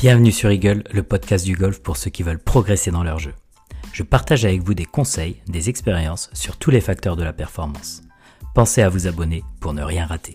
[0.00, 3.34] Bienvenue sur Eagle, le podcast du golf pour ceux qui veulent progresser dans leur jeu.
[3.92, 8.00] Je partage avec vous des conseils, des expériences sur tous les facteurs de la performance.
[8.54, 10.32] Pensez à vous abonner pour ne rien rater.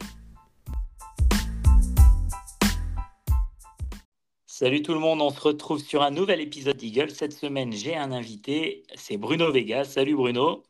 [4.46, 7.10] Salut tout le monde, on se retrouve sur un nouvel épisode d'Eagle.
[7.10, 9.84] Cette semaine, j'ai un invité, c'est Bruno Vega.
[9.84, 10.62] Salut Bruno.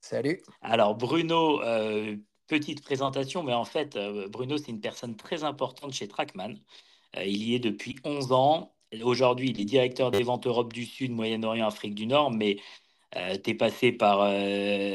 [0.00, 0.40] Salut.
[0.62, 2.14] Alors Bruno, euh,
[2.46, 6.54] petite présentation, mais en fait, euh, Bruno, c'est une personne très importante chez Trackman.
[7.16, 8.74] Euh, il y est depuis 11 ans.
[9.02, 12.58] Aujourd'hui, il est directeur des ventes Europe du Sud, Moyen-Orient, Afrique du Nord, mais
[13.12, 14.28] tu es passé par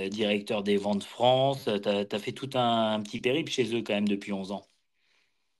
[0.09, 1.69] directeur des ventes France.
[1.83, 4.69] Tu as, fait tout un, petit périple chez eux quand même depuis 11 ans.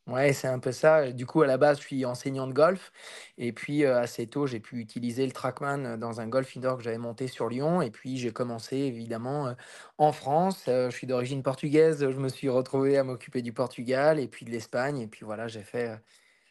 [0.09, 1.11] Ouais, c'est un peu ça.
[1.11, 2.91] Du coup, à la base, je suis enseignant de golf.
[3.37, 6.77] Et puis, euh, assez tôt, j'ai pu utiliser le Trackman euh, dans un golf indoor
[6.77, 7.83] que j'avais monté sur Lyon.
[7.83, 9.53] Et puis, j'ai commencé évidemment euh,
[9.99, 10.63] en France.
[10.65, 12.09] je suis d'origine portugaise.
[12.09, 14.99] Je me suis retrouvé à m'occuper du Portugal et puis de l'Espagne.
[14.99, 15.91] Et puis voilà, j'ai fait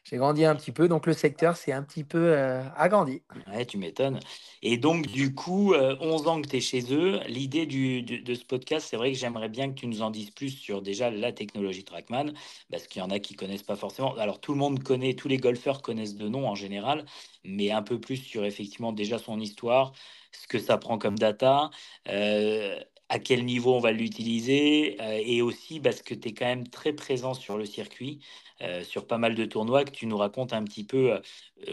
[0.09, 3.21] j'ai grandi un petit peu, donc le secteur s'est un petit peu euh, agrandi.
[3.53, 4.21] Ouais, tu m'étonnes.
[4.63, 8.35] Et donc, du coup, 11 euh, ans que tu es chez eux, l'idée du, de
[8.35, 11.11] ce podcast, c'est vrai que j'aimerais bien que tu nous en dises plus sur déjà
[11.11, 12.33] la technologie Trackman,
[12.71, 14.15] parce qu'il y en a qui connaissent pas forcément.
[14.17, 17.05] Alors, tout le monde connaît, tous les golfeurs connaissent de nom en général,
[17.45, 19.93] mais un peu plus sur effectivement déjà son histoire,
[20.33, 21.71] ce que ça prend comme data,
[22.09, 26.69] euh, à quel niveau on va l'utiliser, et aussi parce que tu es quand même
[26.69, 28.21] très présent sur le circuit.
[28.61, 31.21] Euh, sur pas mal de tournois, que tu nous racontes un petit peu euh,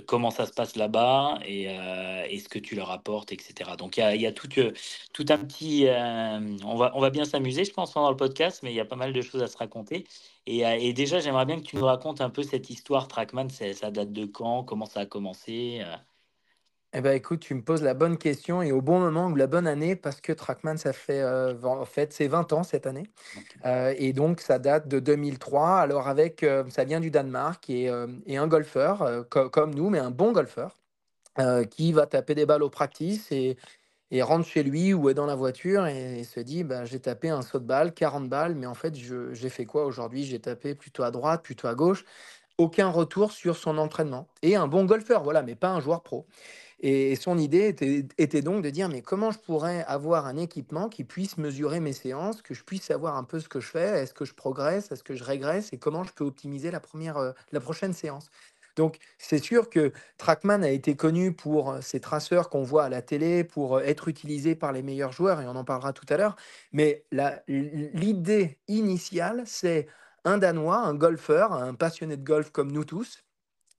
[0.06, 3.72] comment ça se passe là-bas et, euh, ce que tu leur apportes, etc.
[3.76, 4.48] Donc il y a, tout,
[5.30, 5.88] un petit...
[6.64, 8.86] on, va, on va bien s'amuser, je pense, pendant le podcast, mais il y a
[8.86, 10.06] pas mal de choses à se raconter.
[10.46, 14.14] Et, déjà, j'aimerais bien que tu nous racontes un peu cette histoire Trackman, ça date
[14.14, 15.82] de quand, comment ça a commencé
[16.94, 19.48] eh ben, écoute, tu me poses la bonne question et au bon moment ou la
[19.48, 23.10] bonne année parce que Trackman, ça fait euh, en fait c'est 20 ans cette année
[23.66, 25.80] euh, et donc ça date de 2003.
[25.80, 30.32] Alors avec euh, ça vient du Danemark et, un golfeur comme nous, mais un bon
[30.32, 30.76] golfeur
[31.70, 33.58] qui va taper des balles au practice et,
[34.12, 37.30] et rentre chez lui ou est dans la voiture et, se dit bah, j'ai tapé
[37.30, 40.24] un saut de balle, 40 balles, mais en fait j'ai fait quoi aujourd'hui?
[40.24, 42.06] J'ai tapé plutôt à droite, plutôt à gauche.
[42.58, 44.30] Aucun retour sur son entraînement.
[44.42, 46.26] Et un bon golfeur, voilà, mais pas un joueur pro.
[46.80, 47.74] Et son idée
[48.18, 51.94] était, donc de dire, mais comment je pourrais avoir un équipement qui puisse mesurer mes
[51.94, 54.92] séances, que je puisse savoir un peu ce que je fais, est-ce que je progresse,
[54.92, 58.30] est-ce que je régresse, et comment je peux optimiser la, première, euh, la prochaine séance?
[58.76, 62.90] Donc c'est sûr que Trackman a été connu pour euh, ces traceurs qu'on voit à
[62.90, 66.06] la télé, pour euh, être utilisé par les meilleurs joueurs, et on en parlera tout
[66.10, 66.36] à l'heure.
[66.74, 67.06] Mais
[67.48, 69.88] l'idée initiale, c'est
[70.26, 73.25] un Danois, un golfeur, un passionné de golf comme nous tous,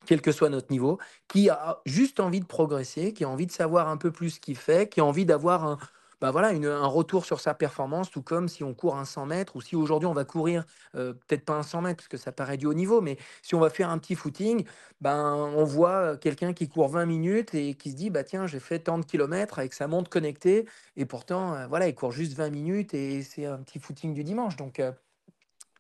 [0.07, 3.53] quel que soit notre niveau, qui a juste envie de progresser, qui a envie de
[3.53, 5.79] savoir un peu plus ce qu'il fait, qui a envie d'avoir un,
[6.21, 9.55] bah voilà, un retour sur sa performance, tout comme si on court un 100 mètres
[9.57, 12.33] ou si aujourd'hui on va courir, euh, peut-être pas un 100 mètres parce que ça
[12.33, 14.65] paraît du haut niveau, mais si on va faire un petit footing,
[15.03, 18.61] ben, on voit quelqu'un qui court 20 minutes et qui se dit bah tiens, j'ai
[18.61, 22.33] fait tant de kilomètres avec sa montre connectée et pourtant, euh, voilà, il court juste
[22.33, 24.57] 20 minutes et c'est un petit footing du dimanche.
[24.57, 24.93] Donc, euh,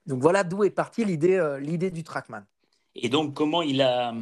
[0.07, 2.45] donc voilà d'où est partie l'idée l'idée du Trackman.
[2.97, 4.15] Et donc, comment il a,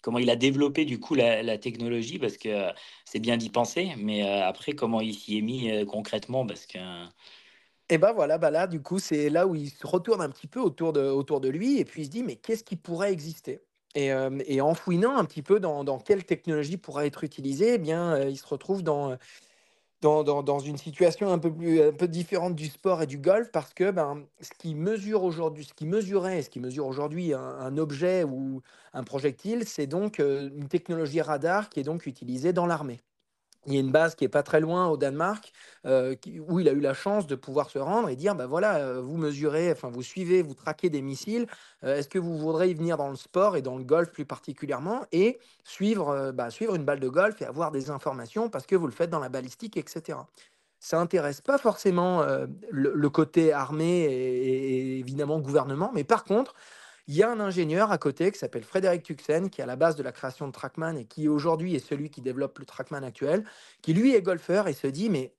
[0.00, 2.18] comment il a développé du coup la, technologie?
[2.18, 2.72] Parce que euh,
[3.04, 6.46] c'est bien d'y penser, mais euh, après, comment il s'y est mis euh, concrètement?
[6.46, 6.78] Parce que.
[7.90, 10.46] Et ben voilà, bah là, du coup, c'est là où il se retourne un petit
[10.46, 13.12] peu autour de, autour de lui et puis il se dit, mais qu'est-ce qui pourrait
[13.12, 13.60] exister?
[13.96, 14.10] Et,
[14.60, 18.36] en fouinant un petit peu dans, dans quelle technologie pourrait être utilisée, eh bien, il
[18.36, 19.16] se retrouve dans
[20.04, 23.72] dans, une situation un peu, plus, un peu différente du sport et du golf parce
[23.72, 28.22] que ben, ce qui mesure aujourd'hui, ce qui mesurait, ce qui mesure aujourd'hui un, objet
[28.22, 28.60] ou
[28.92, 33.00] un projectile, c'est donc euh, une technologie radar qui est donc utilisée dans l'armée
[33.66, 35.52] il y a une base qui est pas très loin au Danemark,
[35.86, 36.14] euh,
[36.48, 39.00] où il a eu la chance de pouvoir se rendre et dire, ben voilà, euh,
[39.00, 41.46] vous mesurez, enfin vous suivez, vous traquez des missiles,
[41.84, 44.24] euh, est-ce que vous voudrez y venir dans le sport et dans le golf plus
[44.24, 48.76] particulièrement, et suivre, bah, suivre une balle de golf et avoir des informations parce que
[48.76, 50.18] vous le faites dans la balistique, etc.
[50.78, 52.22] Ça intéresse pas forcément
[52.70, 56.54] le, côté armée et, et évidemment gouvernement, mais par contre,
[57.06, 59.76] il y a un ingénieur à côté qui s'appelle Frédéric Tuxen, qui est à la
[59.76, 63.02] base de la création de Trackman et qui aujourd'hui est celui qui développe le Trackman
[63.02, 63.44] actuel,
[63.82, 65.34] qui lui est golfeur et se dit mais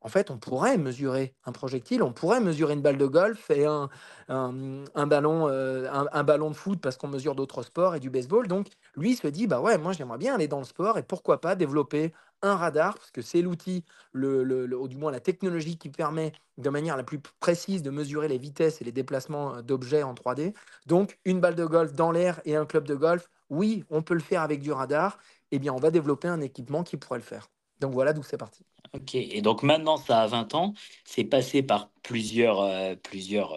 [0.00, 3.66] en fait, on pourrait mesurer un projectile, on pourrait mesurer une balle de golf et
[3.66, 3.88] un,
[4.28, 8.46] un, ballon, euh, un, ballon de foot parce qu'on mesure d'autres sports et du baseball.
[8.46, 11.40] Donc, lui se dit, bah ouais, moi j'aimerais bien aller dans le sport et pourquoi
[11.40, 12.12] pas développer
[12.42, 16.32] un radar, parce que c'est l'outil, le, le, ou du moins la technologie qui permet
[16.56, 20.14] de manière la plus précise de mesurer les vitesses et les déplacements euh, d'objets en
[20.14, 20.54] 3D.
[20.86, 24.14] Donc, une balle de golf dans l'air et un club de golf, oui, on peut
[24.14, 25.18] le faire avec du radar.
[25.50, 27.48] Eh bien, on va développer un équipement qui pourrait le faire.
[27.80, 28.64] Donc voilà d'où c'est parti.
[28.92, 30.74] Ok, et donc maintenant ça a 20 ans,
[31.04, 33.54] c'est passé par plusieurs, plusieurs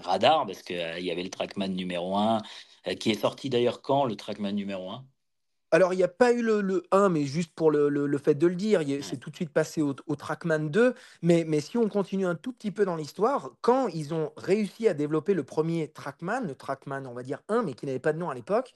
[0.00, 2.40] radars, parce qu'il il y avait le Trackman numéro 1,
[2.98, 5.04] qui est sorti d'ailleurs quand, le Trackman numéro 1
[5.72, 8.54] alors, il n'y a pas eu le, 1, mais juste pour le, fait de le
[8.54, 10.94] dire, c'est tout de suite passé au, Trackman 2.
[11.22, 14.86] Mais, mais, si on continue un tout petit peu dans l'histoire, quand ils ont réussi
[14.86, 18.12] à développer le premier Trackman, le Trackman, on va dire 1, mais qui n'avait pas
[18.12, 18.74] de nom à l'époque,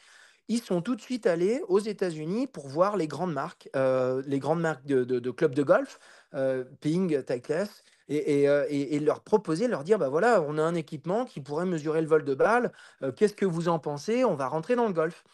[0.49, 4.39] ils sont tout de suite allés aux États-Unis pour voir les grandes marques, euh, les
[4.39, 5.99] grandes marques de, clubs de golf,
[6.35, 11.27] euh, Ping, Titleist, euh, et, leur proposer, leur dire, bah voilà, on a un équipement
[11.27, 12.73] qui pourrait mesurer le vol de balle,
[13.17, 15.25] qu'est-ce que vous en pensez On va rentrer dans le golf.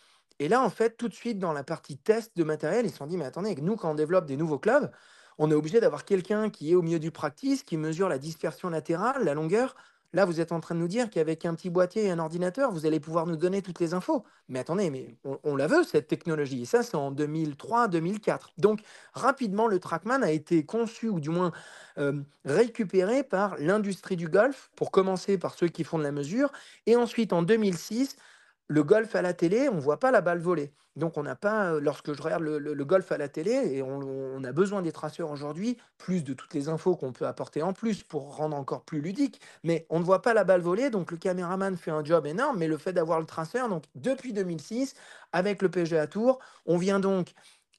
[0.42, 2.96] Et là, en fait, tout de suite, dans la partie test de matériel, ils se
[2.96, 4.90] sont dit, mais attendez, nous, quand on développe des nouveaux clubs,
[5.38, 8.68] on est obligé d'avoir quelqu'un qui est au milieu du practice, qui mesure la dispersion
[8.68, 9.76] latérale, la longueur.
[10.12, 12.72] Là, vous êtes en train de nous dire qu'avec un petit boîtier et un ordinateur,
[12.72, 14.24] vous allez pouvoir nous donner toutes les infos.
[14.48, 16.62] Mais attendez, mais on, la veut, cette technologie.
[16.62, 18.48] Et ça, c'est en 2003-2004.
[18.58, 18.80] Donc,
[19.12, 21.52] rapidement, le Trackman a été conçu, ou du moins
[21.98, 26.50] euh, récupéré par l'industrie du golf, pour commencer par ceux qui font de la mesure.
[26.86, 28.16] Et ensuite, en 2006,
[28.72, 30.72] le golf à la télé, on ne voit pas la balle voler.
[30.96, 34.42] Donc on n'a pas, euh, lorsque je regarde le, golf à la télé, et on,
[34.44, 38.02] a besoin des traceurs aujourd'hui, plus de toutes les infos qu'on peut apporter en plus
[38.02, 41.19] pour rendre encore plus ludique, mais on ne voit pas la balle voler, donc le
[41.19, 44.94] caméraman fait un job énorme, mais le fait d'avoir le traceur, donc depuis 2006,
[45.32, 47.32] avec le PGA Tour, on vient donc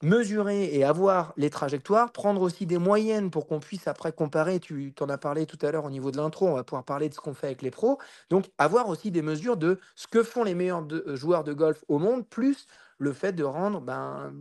[0.04, 4.92] mesurer et avoir les trajectoires, prendre aussi des moyennes pour qu'on puisse après comparer, tu
[4.94, 7.14] t'en as parlé tout à l'heure au niveau de l'intro, on va pouvoir parler de
[7.14, 7.98] ce qu'on fait avec les pros,
[8.30, 11.84] donc avoir aussi des mesures de ce que font les meilleurs euh, joueurs de golf
[11.88, 12.66] au monde, plus
[12.98, 14.32] le fait de rendre ben,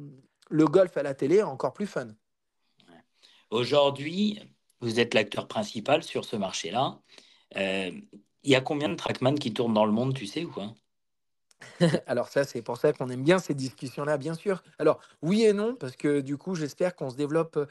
[0.50, 2.10] le golf à la télé encore plus fun.
[3.50, 4.40] Aujourd'hui,
[4.82, 7.00] vous êtes l'acteur principal sur ce marché-là.
[7.56, 7.92] Euh,
[8.44, 10.74] il y a combien de trackman qui tournent dans le monde, tu sais ou quoi
[12.08, 14.64] Alors ça, c'est pour ça qu'on aime bien ces discussions-là, bien sûr.
[14.80, 17.66] Alors oui et non, parce que du coup, j'espère qu'on se développe euh,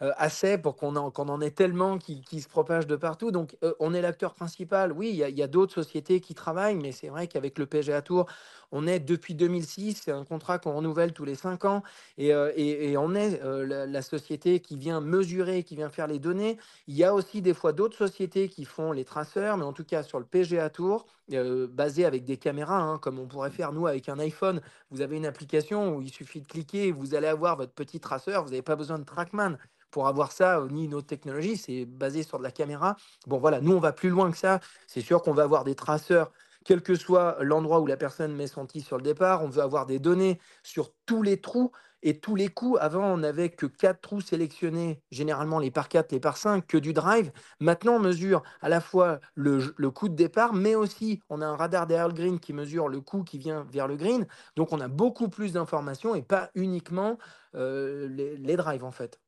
[0.00, 3.30] assez pour qu'on en, en ait tellement qui, se propagent de partout.
[3.30, 4.92] Donc euh, on est l'acteur principal.
[4.92, 8.26] Oui, il y a, d'autres sociétés qui travaillent, mais c'est vrai qu'avec le PGA Tour,
[8.70, 11.82] on est depuis 2006, c'est un contrat qu'on renouvelle tous les cinq ans,
[12.18, 12.52] et, euh,
[12.98, 16.58] on est la, société qui vient mesurer, qui vient faire les données.
[16.86, 19.84] Il y a aussi des fois d'autres sociétés qui font les traceurs, mais en tout
[19.84, 23.86] cas sur le PGA Tour, basé avec des caméras, hein, comme on pourrait faire nous
[23.86, 24.60] avec un iPhone.
[24.90, 28.44] Vous avez une application où il suffit de cliquer, vous allez avoir votre petit traceur,
[28.44, 29.56] vous n'avez pas besoin de TrackMan
[29.90, 32.96] pour avoir ça, ni une autre technologie, c'est basé sur de la caméra.
[33.26, 34.60] Bon voilà, nous on va plus loin que ça.
[34.86, 36.30] C'est sûr qu'on va avoir des traceurs,
[36.64, 39.42] quel que soit l'endroit où la personne met son sur le départ.
[39.42, 42.78] On veut avoir des données sur tous les trous et tous les coups.
[42.80, 46.78] Avant, on n'avait que quatre trous sélectionnés, généralement les par 4, les par 5, que
[46.78, 47.32] du drive.
[47.60, 49.60] Maintenant, on mesure à la fois le,
[49.90, 53.00] coup de départ, mais aussi on a un radar derrière le green qui mesure le
[53.00, 54.26] coup qui vient vers le green.
[54.56, 57.18] Donc on a beaucoup plus d'informations et pas uniquement
[57.54, 59.18] euh, les drives en fait.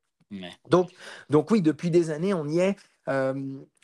[0.69, 0.91] Donc,
[1.29, 2.75] donc oui, depuis des années, on y est.
[3.07, 3.33] Euh,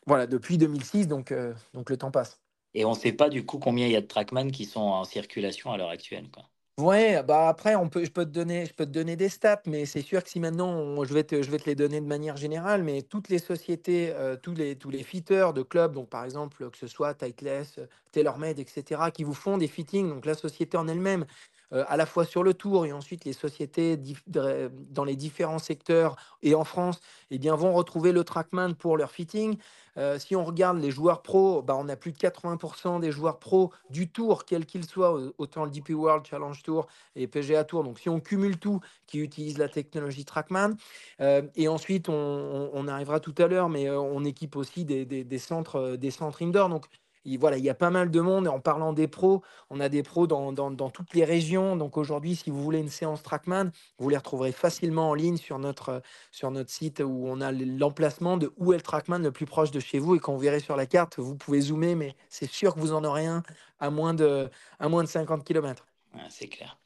[0.05, 2.39] voilà, depuis 2006, donc, euh, donc le temps passe.
[2.73, 4.81] Et on ne sait pas du coup combien il y a de Trackman qui sont
[4.81, 6.29] en circulation à l'heure actuelle.
[6.31, 6.43] Quoi.
[6.79, 9.63] Ouais, bah après, on peut, je, peux te donner, je peux te donner des stats,
[9.65, 12.05] mais c'est sûr que si maintenant, je, vais te, je vais te les donner de
[12.05, 16.07] manière générale, mais toutes les sociétés, euh, tous, les, tous les fitters de clubs, donc
[16.07, 20.35] par exemple, que ce soit Titleist, TaylorMade, etc., qui vous font des fittings, donc la
[20.35, 21.25] société en elle-même,
[21.73, 26.15] euh, à la fois sur le tour et ensuite les sociétés dans les différents secteurs
[26.41, 29.57] et en France eh bien, vont retrouver le Trackman pour leur fitting.
[29.97, 33.39] Euh, si on regarde les joueurs pros, bah, on a plus de 80% des joueurs
[33.39, 37.83] pros du tour, quel qu'il soit, autant le DP World Challenge Tour et PGA Tour.
[37.83, 40.75] Donc si on cumule tout, qui utilise la technologie Trackman.
[41.19, 45.97] Euh, et ensuite, on, arrivera tout à l'heure, mais on équipe aussi des, des, centres,
[45.97, 46.69] des centres indoor.
[46.69, 46.85] Donc
[47.27, 48.47] il, voilà, il y a pas mal de monde.
[48.47, 51.75] En parlant des pros, on a des pros dans, toutes les régions.
[51.75, 55.59] Donc aujourd'hui, si vous voulez une séance Trackman, vous les retrouverez facilement en ligne sur
[55.59, 59.45] notre, sur notre site où on a l'emplacement de où est le Trackman le plus
[59.45, 60.15] proche de chez vous.
[60.15, 62.93] Et quand vous verrez sur la carte, vous pouvez zoomer, mais c'est sûr que vous
[62.93, 63.43] en aurez un
[63.79, 65.85] à moins de, à moins de 50 km.
[66.29, 66.79] c'est clair.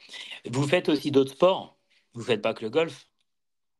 [0.49, 1.77] Vous faites aussi d'autres sports?
[2.13, 3.07] Vous faites pas que le golf?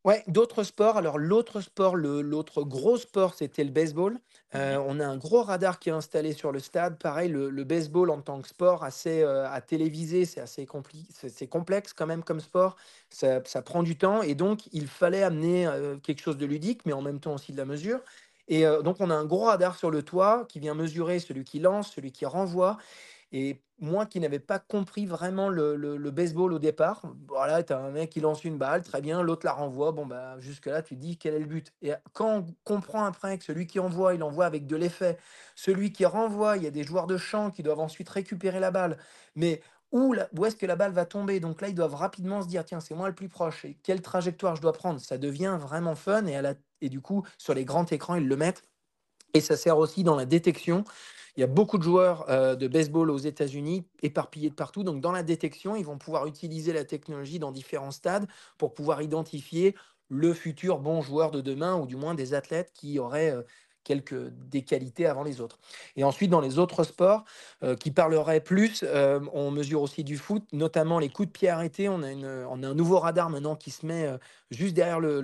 [0.04, 0.96] Ouais, d'autres sports.
[0.96, 4.18] Alors, l'autre sport, l'autre gros sport, c'était le baseball.
[4.56, 6.98] Euh, on a un gros radar qui est installé sur le stade.
[6.98, 10.66] Pareil, le, baseball en tant que sport assez euh, à téléviser, c'est assez
[11.28, 12.74] c'est complexe quand même comme sport.
[13.10, 16.92] Ça, prend du temps et donc il fallait amener euh, quelque chose de ludique, mais
[16.92, 18.00] en même temps aussi de la mesure.
[18.48, 21.60] Et donc, on a un gros radar sur le toit qui vient mesurer celui qui
[21.60, 22.76] lance, celui qui renvoie.
[23.32, 27.90] Et moi qui n'avais pas compris vraiment le, baseball au départ, voilà, tu as un
[27.90, 31.00] mec qui lance une balle, très bien, l'autre la renvoie, bon, bah, jusque-là, tu te
[31.00, 31.72] dis quel est le but?
[31.82, 35.18] Et quand on comprend après que celui qui envoie, il envoie avec de l'effet,
[35.56, 38.70] celui qui renvoie, il y a des joueurs de champ qui doivent ensuite récupérer la
[38.70, 38.98] balle,
[39.34, 41.40] mais où, où est-ce que la balle va tomber?
[41.40, 44.02] Donc là, ils doivent rapidement se dire, tiens, c'est moi le plus proche, et quelle
[44.02, 45.00] trajectoire je dois prendre?
[45.00, 48.28] Ça devient vraiment fun, et, à la, et du coup, sur les grands écrans, ils
[48.28, 48.64] le mettent.
[49.34, 50.84] Et ça sert aussi dans la détection.
[51.36, 54.84] Il y a beaucoup de joueurs euh, de baseball aux États-Unis éparpillés de partout.
[54.84, 58.26] Donc, dans la détection, ils vont pouvoir utiliser la technologie dans différents stades
[58.58, 59.74] pour pouvoir identifier
[60.08, 63.42] le futur bon joueur de demain ou du moins des athlètes qui auraient euh,
[63.82, 65.58] quelques des qualités avant les autres.
[65.96, 67.24] Et ensuite, dans les autres sports
[67.62, 68.84] euh, qui parleraient plus,
[69.32, 71.88] on mesure aussi du foot, notamment les coups de pied arrêtés.
[71.88, 74.08] On a, une, on a un nouveau radar maintenant qui se met
[74.50, 75.20] juste derrière le,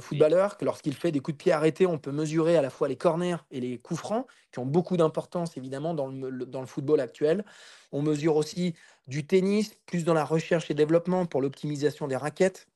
[0.00, 2.88] footballeur, que lorsqu'il fait des coups de pied arrêtés, on peut mesurer à la fois
[2.88, 6.66] les corners et les coups francs, qui ont beaucoup d'importance évidemment dans le, dans le
[6.66, 7.44] football actuel.
[7.92, 8.74] On mesure aussi
[9.06, 12.68] du tennis, plus dans la recherche et développement pour l'optimisation des raquettes.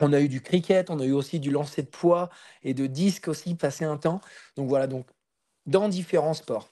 [0.00, 2.30] On a eu du cricket, on a eu aussi du lancer de poids
[2.62, 4.20] et de disques aussi passé un temps.
[4.56, 5.06] Donc voilà, donc
[5.66, 6.70] dans différents sports.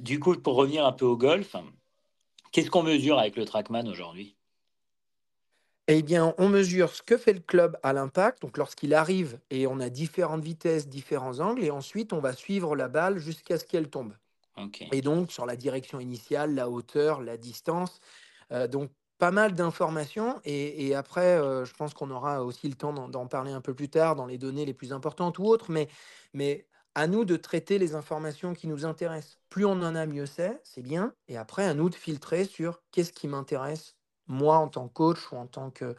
[0.00, 1.54] Du coup, pour revenir un peu au golf,
[2.50, 4.36] qu'est-ce qu'on mesure avec le Trackman aujourd'hui?
[5.88, 9.66] Eh bien, on mesure ce que fait le club à l'impact, donc lorsqu'il arrive et
[9.66, 13.64] on a différentes vitesses, différents angles, et ensuite on va suivre la balle jusqu'à ce
[13.64, 14.14] qu'elle tombe.
[14.92, 18.00] Et donc sur la direction initiale, la hauteur, la distance.
[18.52, 20.40] Euh, donc pas mal d'informations.
[20.44, 23.88] Et, après, euh, je pense qu'on aura aussi le temps d'en parler un peu plus
[23.88, 25.70] tard dans les données les plus importantes ou autres.
[25.70, 25.86] Mais,
[26.34, 29.38] mais à nous de traiter les informations qui nous intéressent.
[29.48, 31.14] Plus on en a, mieux c'est, c'est bien.
[31.28, 33.94] Et après, à nous de filtrer sur qu'est-ce qui m'intéresse
[34.32, 35.94] moi en tant que coach ou en tant que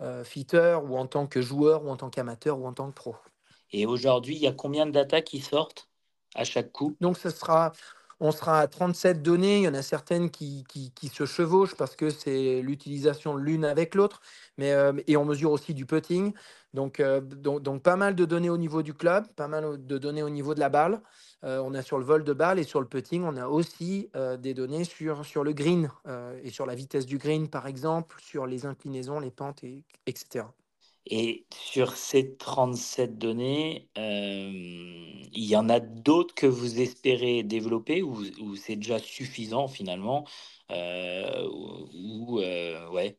[0.00, 2.94] euh, fitter ou en tant que joueur ou en tant qu'amateur ou en tant que
[2.94, 3.14] pro.
[3.70, 5.88] Et aujourd'hui, il y a combien de data qui sortent
[6.34, 6.96] à chaque coup?
[7.00, 7.72] Donc, ce sera,
[8.20, 9.58] on sera à 37 données.
[9.58, 13.94] Il y en a certaines qui, qui, se chevauchent parce que c'est l'utilisation l'une avec
[13.94, 14.20] l'autre.
[14.58, 16.32] Mais, euh, et on mesure aussi du putting.
[16.74, 19.96] Donc, euh, donc, donc, pas mal de données au niveau du club, pas mal de
[19.96, 21.00] données au niveau de la balle.
[21.44, 24.10] Euh, on a sur le vol de balle et sur le putting, on a aussi
[24.16, 25.88] euh, des données sur, sur le green
[26.42, 30.46] et sur la vitesse du green, par exemple, sur les inclinaisons, les pentes, et, etc.
[31.06, 38.22] Et sur ces 37 données, il y en a d'autres que vous espérez développer ou,
[38.40, 40.26] ou c'est déjà suffisant finalement
[40.70, 43.18] ou, ouais.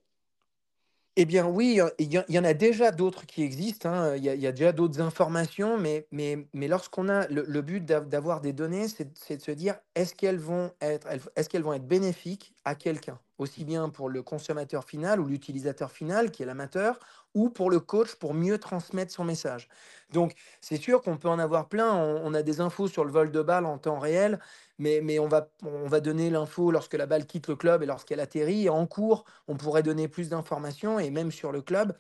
[1.17, 4.17] Eh bien oui, il y, en a déjà d'autres qui existent, hein.
[4.17, 6.07] il y, a déjà d'autres informations, mais,
[6.53, 11.47] lorsqu'on a le, but d'avoir des données, c'est de se dire est-ce qu'elles vont est-ce
[11.47, 16.31] qu'elles vont être bénéfiques à quelqu'un, aussi bien pour le consommateur final ou l'utilisateur final
[16.31, 16.99] qui est l'amateur,
[17.35, 19.69] ou pour le coach pour mieux transmettre son message.
[20.11, 23.31] Donc c'est sûr qu'on peut en avoir plein, on, a des infos sur le vol
[23.31, 24.39] de balle en temps réel,
[24.79, 27.85] mais, mais on, va, on va donner l'info lorsque la balle quitte le club et
[27.85, 28.69] lorsqu'elle atterrit.
[28.69, 31.95] En cours, on pourrait donner plus d'informations, et même sur le club.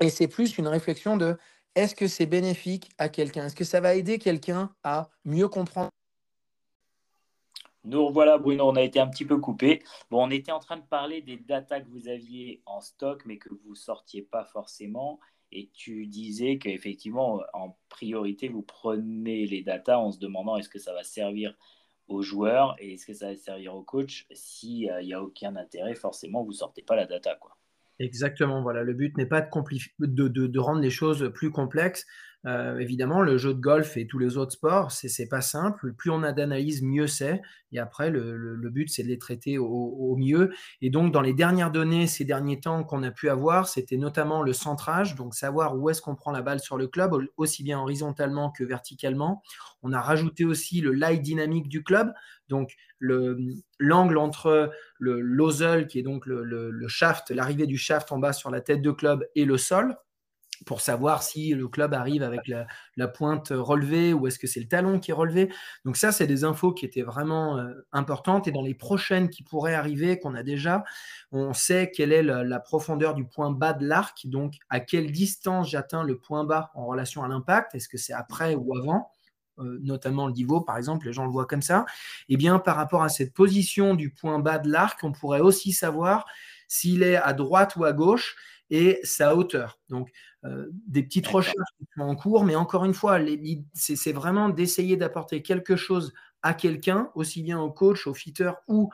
[0.00, 1.36] Et c'est plus une réflexion de
[1.74, 3.46] est-ce que c'est bénéfique à quelqu'un?
[3.46, 5.90] Est-ce que ça va aider quelqu'un à mieux comprendre
[7.84, 9.82] nous voilà, Bruno, on a été un petit peu coupé.
[10.10, 13.38] Bon, on était en train de parler des datas que vous aviez en stock, mais
[13.38, 15.20] que vous sortiez pas forcément.
[15.52, 20.78] Et tu disais qu'effectivement, en priorité, vous prenez les datas en se demandant est-ce que
[20.78, 21.54] ça va servir
[22.08, 25.94] aux joueurs et est-ce que ça va servir au coach S'il n'y a aucun intérêt,
[25.94, 27.36] forcément, vous sortez pas la data.
[27.36, 27.56] Quoi.
[27.98, 28.82] Exactement, voilà.
[28.82, 32.06] Le but n'est pas de, rendre les choses plus complexes.
[32.48, 35.92] Euh, évidemment, le jeu de golf et tous les autres sports, c'est pas simple.
[35.92, 37.42] Plus on a d'analyse, mieux c'est.
[37.72, 40.50] Et après, le, but, c'est de les traiter au, mieux.
[40.80, 44.42] Et donc, dans les dernières données, ces derniers temps qu'on a pu avoir, c'était notamment
[44.42, 47.78] le centrage, donc savoir où est-ce qu'on prend la balle sur le club, aussi bien
[47.78, 49.42] horizontalement que verticalement.
[49.82, 52.12] On a rajouté aussi le lie dynamique du club,
[52.48, 58.18] donc l'angle entre le l'ozel, qui est donc le, le shaft, l'arrivée du shaft en
[58.18, 59.96] bas sur la tête de club, et le sol
[60.66, 64.68] pour savoir si le club arrive avec la, pointe relevée ou est-ce que c'est le
[64.68, 65.50] talon qui est relevé.
[65.84, 68.48] Donc ça, c'est des infos qui étaient vraiment euh, importantes.
[68.48, 70.84] Et dans les prochaines qui pourraient arriver, qu'on a déjà,
[71.32, 75.70] on sait quelle est la, profondeur du point bas de l'arc, donc à quelle distance
[75.70, 77.74] j'atteins le point bas en relation à l'impact.
[77.74, 79.10] Est-ce que c'est après ou avant
[79.60, 81.84] euh, notamment le niveau, par exemple, les gens le voient comme ça.
[82.28, 85.72] Eh bien, par rapport à cette position du point bas de l'arc, on pourrait aussi
[85.72, 86.26] savoir
[86.68, 88.36] s'il est à droite ou à gauche
[88.70, 89.78] et sa hauteur.
[89.88, 90.10] Donc,
[90.44, 93.18] euh, des petites recherches qui sont en cours, mais encore une fois,
[93.74, 98.90] c'est vraiment d'essayer d'apporter quelque chose à quelqu'un, aussi bien au coach, au fitter ou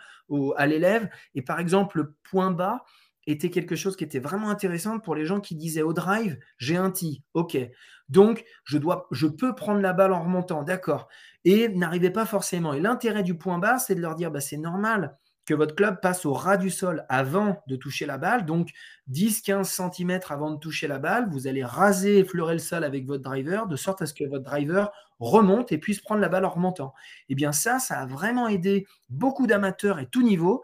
[0.57, 1.09] à l'élève.
[1.35, 2.85] Et par exemple, le point bas
[3.27, 6.77] était quelque chose qui était vraiment intéressant pour les gens qui disaient au drive, j'ai
[6.77, 7.57] un tee, ok.
[8.09, 11.09] Donc, je, dois, je peux prendre la balle en remontant, d'accord.
[11.45, 12.75] Et n'arrivait pas forcément.
[12.75, 16.01] Et l'intérêt du point bas, c'est de leur dire, bah, c'est normal que votre club
[16.01, 18.71] passe au ras du sol avant de toucher la balle, donc
[19.11, 23.07] 10-15 cm avant de toucher la balle, vous allez raser et effleurer le sol avec
[23.07, 26.45] votre driver, de sorte à ce que votre driver remonte et puisse prendre la balle
[26.45, 26.95] en remontant.
[27.29, 30.63] Et eh bien ça, ça a vraiment aidé beaucoup d'amateurs et tout niveau.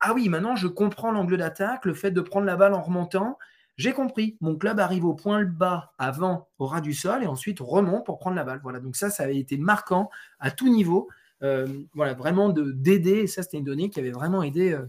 [0.00, 3.38] Ah oui, maintenant je comprends l'angle d'attaque, le fait de prendre la balle en remontant,
[3.78, 7.28] j'ai compris, mon club arrive au point le bas avant au ras du sol et
[7.28, 8.58] ensuite remonte pour prendre la balle.
[8.60, 11.08] Voilà, donc ça, ça avait été marquant à tout niveau.
[11.42, 13.26] Euh, voilà, vraiment d'aider.
[13.26, 14.72] Ça, c'était une donnée qui avait vraiment aidé.
[14.72, 14.86] Euh,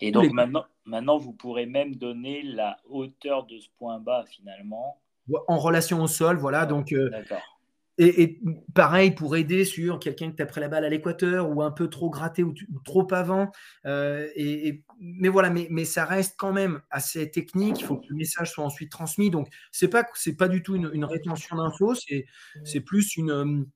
[0.00, 5.00] et donc maintenant, maintenant, vous pourrez même donner la hauteur de ce point bas finalement.
[5.48, 6.66] En relation au sol, voilà.
[6.66, 7.10] Donc, euh,
[7.96, 8.40] et,
[8.74, 11.88] pareil pour aider sur quelqu'un qui t'a pris la balle à l'équateur ou un peu
[11.88, 12.52] trop gratté ou,
[12.84, 13.50] trop avant.
[13.86, 17.80] et, mais voilà, mais, mais, ça reste quand même assez technique.
[17.80, 19.30] Il faut que le message soit ensuite transmis.
[19.30, 21.94] Donc, c'est pas c'est pas du tout une, une rétention d'infos.
[21.94, 23.66] C'est plus une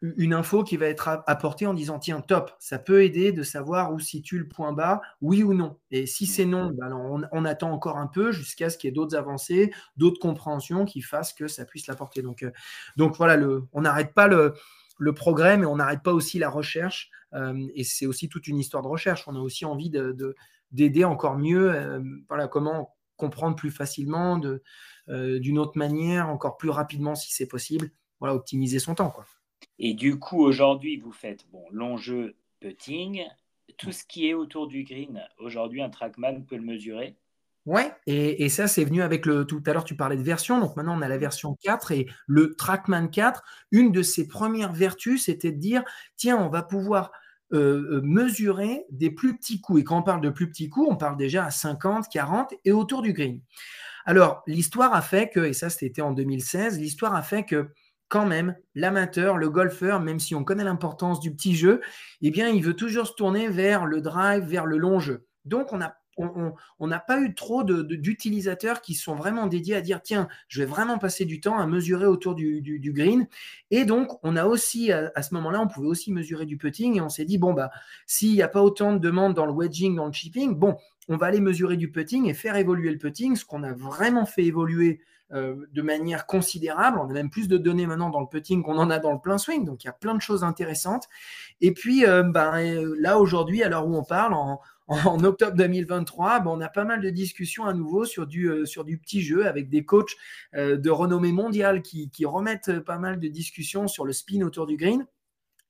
[0.00, 3.92] une info qui va être apportée en disant tiens top, ça peut aider de savoir
[3.92, 5.76] où situe le point bas, oui ou non.
[5.90, 6.86] Et si c'est non, bah,
[7.32, 11.00] on, attend encore un peu jusqu'à ce qu'il y ait d'autres avancées, d'autres compréhensions qui
[11.00, 12.22] fassent que ça puisse l'apporter.
[12.22, 12.52] Donc, euh,
[12.96, 14.54] donc voilà, le, on n'arrête pas le,
[14.98, 17.10] le, progrès, mais on n'arrête pas aussi la recherche.
[17.34, 19.26] Euh, et c'est aussi toute une histoire de recherche.
[19.26, 20.36] On a aussi envie de,
[20.70, 21.72] d'aider encore mieux.
[21.74, 24.62] Euh, voilà comment comprendre plus facilement, de,
[25.08, 27.90] d'une autre manière, encore plus rapidement si c'est possible.
[28.20, 29.24] Voilà, optimiser son temps, quoi.
[29.78, 33.24] Et du coup, aujourd'hui, vous faites bon, l'enjeu putting,
[33.76, 35.22] tout ce qui est autour du green.
[35.38, 37.16] Aujourd'hui, un trackman peut le mesurer.
[37.66, 39.44] Ouais, et, ça, c'est venu avec le.
[39.44, 40.58] Tout à l'heure, tu parlais de version.
[40.58, 43.42] Donc maintenant, on a la version 4 et le Trackman 4.
[43.72, 45.84] Une de ses premières vertus, c'était de dire
[46.16, 47.12] tiens, on va pouvoir
[47.52, 49.82] euh, euh, mesurer des plus petits coups.
[49.82, 52.72] Et quand on parle de plus petits coups, on parle déjà à 50, 40 et
[52.72, 53.42] autour du green.
[54.06, 57.68] Alors, l'histoire a fait que, et ça, c'était en 2016, l'histoire a fait que
[58.08, 61.80] quand même, l'amateur, le golfeur, même si on connaît l'importance du petit jeu,
[62.22, 65.26] eh bien, il veut toujours se tourner vers le drive, vers le long jeu.
[65.44, 70.28] Donc, on n'a on, pas eu trop d'utilisateurs qui sont vraiment dédiés à dire tiens,
[70.48, 73.26] je vais vraiment passer du temps à mesurer autour du, green.
[73.70, 77.00] Et donc, on a aussi, à, ce moment-là, on pouvait aussi mesurer du putting et
[77.00, 77.70] on s'est dit bon, bah,
[78.06, 80.76] s'il n'y a pas autant de demandes dans le wedging, dans le chipping, bon,
[81.08, 84.26] on va aller mesurer du putting et faire évoluer le putting, ce qu'on a vraiment
[84.26, 85.00] fait évoluer
[85.32, 86.98] euh, de manière considérable.
[86.98, 89.18] On a même plus de données maintenant dans le putting qu'on en a dans le
[89.18, 91.06] plein swing, donc il y a plein de choses intéressantes.
[91.60, 94.34] Et puis euh, ben, euh, là aujourd'hui, à l'heure où on parle,
[94.88, 98.98] octobre 2023, ben, on a pas mal de discussions à nouveau sur du, sur du
[98.98, 100.16] petit jeu avec des coachs
[100.54, 104.76] de renommée mondiale qui, qui remettent pas mal de discussions sur le spin autour du
[104.76, 105.06] green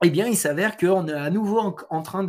[0.05, 2.25] eh bien, il s'avère qu'on est à nouveau en, train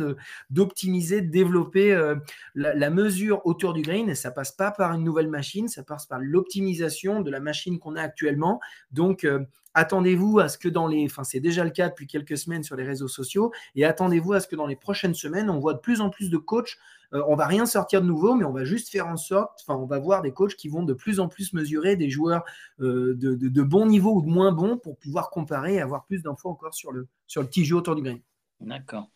[0.50, 2.16] d'optimiser, de, développer euh,
[2.56, 4.08] la, mesure autour du green.
[4.08, 7.78] Et ça passe pas par une nouvelle machine, ça passe par l'optimisation de la machine
[7.78, 8.60] qu'on a actuellement.
[8.90, 12.36] Donc, euh, attendez-vous à ce que dans les, enfin, c'est déjà le cas depuis quelques
[12.36, 15.60] semaines sur les réseaux sociaux, et attendez-vous à ce que dans les prochaines semaines, on
[15.60, 16.76] voit de plus en plus de coachs
[17.12, 19.78] euh, on va rien sortir de nouveau, mais on va juste faire en sorte, enfin,
[19.78, 22.44] on va voir des coachs qui vont de plus en plus mesurer des joueurs
[22.80, 26.50] euh, de, bon niveau ou de moins bon pour pouvoir comparer et avoir plus d'infos
[26.50, 28.20] encore sur le, sur le petit jeu autour du green.
[28.60, 29.08] D'accord.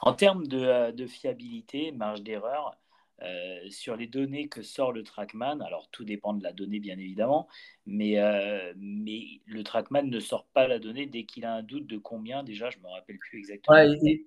[0.00, 2.76] En termes de, euh, de fiabilité, marge d'erreur,
[3.20, 6.98] euh, sur les données que sort le Trackman, alors tout dépend de la donnée bien
[6.98, 7.46] évidemment,
[7.86, 11.86] mais, euh, mais le Trackman ne sort pas la donnée dès qu'il a un doute
[11.86, 13.78] de combien, déjà je ne me rappelle plus exactement.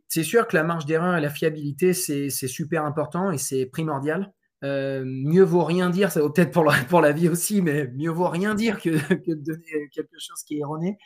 [0.08, 4.32] c'est sûr que la marge d'erreur et la fiabilité, c'est super important et c'est primordial.
[4.64, 7.88] Euh, mieux vaut rien dire, ça vaut peut-être pour la, pour la vie aussi, mais
[7.88, 8.92] mieux vaut rien dire que,
[9.26, 10.98] que de donner quelque chose qui est erroné.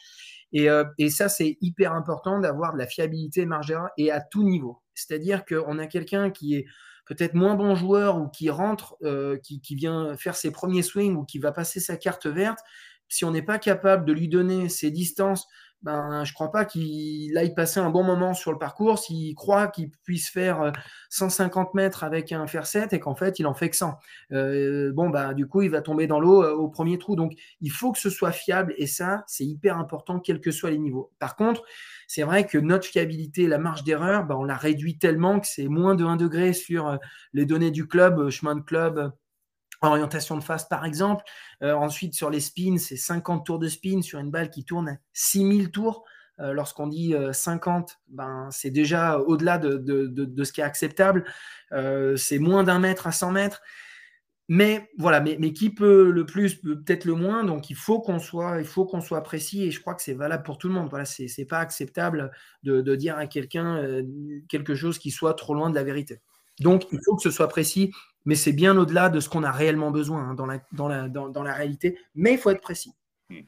[0.53, 4.43] Et, et ça, c'est hyper important d'avoir de la fiabilité marge d'erreur et à tout
[4.43, 4.81] niveau.
[4.93, 6.65] C'est-à-dire qu'on a quelqu'un qui est
[7.09, 11.25] peut-être moins bon joueur ou qui rentre, euh, qui, vient faire ses premiers swings ou
[11.25, 12.59] qui va passer sa carte verte,
[13.07, 15.47] si on n'est pas capable de lui donner ses distances,
[15.81, 19.67] ben, je crois pas qu'il aille passer un bon moment sur le parcours s'il croit
[19.67, 20.73] qu'il puisse faire
[21.09, 23.97] 150 euh, mètres avec un fer 7 et qu'en fait il en fait que 100.
[24.33, 27.15] Euh, bon, bah, du coup, il va tomber dans l'eau au premier trou.
[27.15, 30.71] Donc, il faut que ce soit fiable et ça, c'est hyper important, quels que soient
[30.71, 31.11] les niveaux.
[31.19, 31.63] Par contre,
[32.09, 35.67] c'est vrai que notre fiabilité, la marge d'erreur, bah, on la réduit tellement que c'est
[35.67, 36.97] moins de 1 degré sur euh,
[37.33, 39.09] les données du club, euh, chemin de club, euh,
[39.81, 41.23] orientation de face par exemple.
[41.61, 45.71] ensuite, sur les spins, c'est 50 tours de spin sur une balle qui tourne 6000
[45.71, 46.03] tours.
[46.37, 51.25] Lorsqu'on dit 50, ben, c'est déjà au-delà de, de, ce qui est acceptable.
[52.15, 53.61] c'est moins d'un mètre à 100 mètres.
[54.51, 57.43] Mais voilà, mais, qui peut le plus, peut-être le moins.
[57.43, 60.67] Donc il faut qu'on soit, soit précis et je crois que c'est valable pour tout
[60.67, 60.89] le monde.
[60.89, 62.31] Voilà, c'est, pas acceptable
[62.63, 64.01] de, de dire à quelqu'un euh,
[64.49, 66.19] quelque chose qui soit trop loin de la vérité.
[66.59, 67.91] Donc il faut que ce soit précis,
[68.25, 71.08] mais c'est bien au-delà de ce qu'on a réellement besoin hein, dans, la, dans, la,
[71.10, 71.97] dans, dans, la réalité.
[72.15, 72.93] Mais il faut être précis.
[73.29, 73.41] Hmm.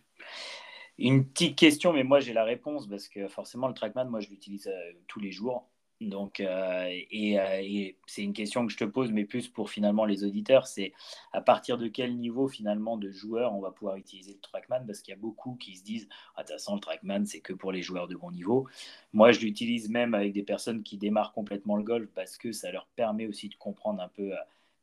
[0.97, 4.29] Une petite question, mais moi j'ai la réponse parce que forcément le trackman, moi je
[4.29, 5.71] l'utilise euh, tous les jours.
[6.01, 10.03] Donc, euh, euh, et, c'est une question que je te pose, mais plus pour finalement
[10.03, 10.93] les auditeurs, c'est
[11.31, 14.83] à partir de quel niveau finalement de joueurs on va pouvoir utiliser le trackman?
[14.87, 17.71] Parce qu'il y a beaucoup qui se disent, ah, de le trackman, c'est que pour
[17.71, 18.67] les joueurs de bon niveau.
[19.13, 22.71] Moi, je l'utilise même avec des personnes qui démarrent complètement le golf parce que ça
[22.71, 24.31] leur permet aussi de comprendre un peu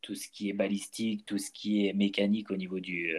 [0.02, 3.14] tout ce qui est balistique, tout ce qui est mécanique au niveau du,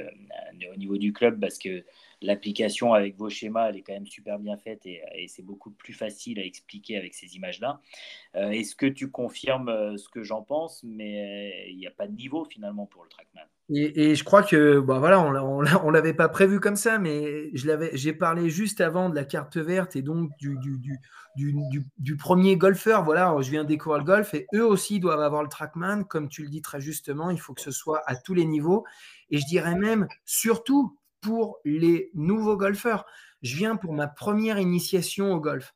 [0.72, 1.84] au niveau du club, parce que
[2.22, 5.94] l'application avec vos schémas, elle est quand même super bien faite et, c'est beaucoup plus
[5.94, 7.82] facile à expliquer avec ces images-là.
[8.34, 12.46] Est-ce que tu confirmes ce que j'en pense, mais il n'y a pas de niveau
[12.46, 16.60] finalement pour le Trackman et, je crois que, bon, voilà, on ne l'avait pas prévu
[16.60, 20.58] comme ça, mais j'ai parlé juste avant de la carte verte et donc du,
[21.36, 23.04] du, premier golfeur.
[23.04, 26.04] Voilà, je viens de découvrir le golf et eux aussi doivent avoir le trackman.
[26.04, 28.86] Comme tu le dis très justement, il faut que ce soit à tous les niveaux.
[29.30, 33.06] Et je dirais même, surtout pour les nouveaux golfeurs.
[33.44, 35.76] Je viens pour ma première initiation au golf.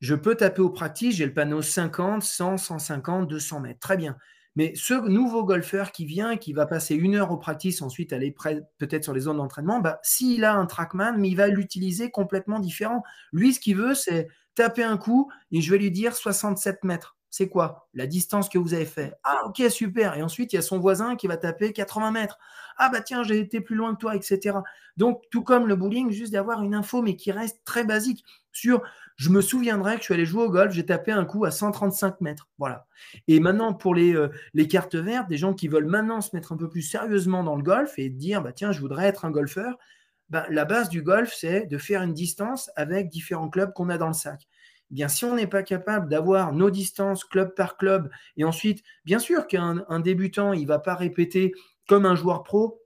[0.00, 3.80] Je peux taper au practice, j'ai le panneau 50, 100, 150, 200 mètres.
[3.80, 4.16] Très bien.
[4.58, 8.34] Mais ce nouveau golfeur qui vient, qui va passer une heure au practice, ensuite aller
[8.78, 12.58] peut-être sur les zones d'entraînement, bah, s'il a un trackman, mais il va l'utiliser complètement
[12.58, 13.04] différent.
[13.32, 17.17] Lui, ce qu'il veut, c'est taper un coup et je vais lui dire 67 mètres.
[17.30, 17.88] C'est quoi?
[17.94, 19.12] La distance que vous avez fait.
[19.22, 20.16] Ah, ok, super.
[20.16, 22.38] Et ensuite, il y a son voisin qui va taper 80 mètres.
[22.78, 24.58] Ah, bah tiens, j'ai été plus loin que toi, etc.
[24.96, 28.82] Donc, tout comme le bowling, juste d'avoir une info, mais qui reste très basique sur
[29.16, 31.50] je me souviendrai que je suis allé jouer au golf, j'ai tapé un coup à
[31.50, 32.48] 135 mètres.
[32.56, 32.86] Voilà.
[33.26, 36.52] Et maintenant, pour les, euh, les, cartes vertes, des gens qui veulent maintenant se mettre
[36.52, 39.32] un peu plus sérieusement dans le golf et dire, bah, tiens, je voudrais être un
[39.32, 39.76] golfeur,
[40.30, 43.98] bah, la base du golf, c'est de faire une distance avec différents clubs qu'on a
[43.98, 44.46] dans le sac.
[44.96, 49.18] Eh si on n'est pas capable d'avoir nos distances club par club, et ensuite, bien
[49.18, 51.52] sûr qu'un débutant, il ne va pas répéter
[51.86, 52.82] comme un joueur pro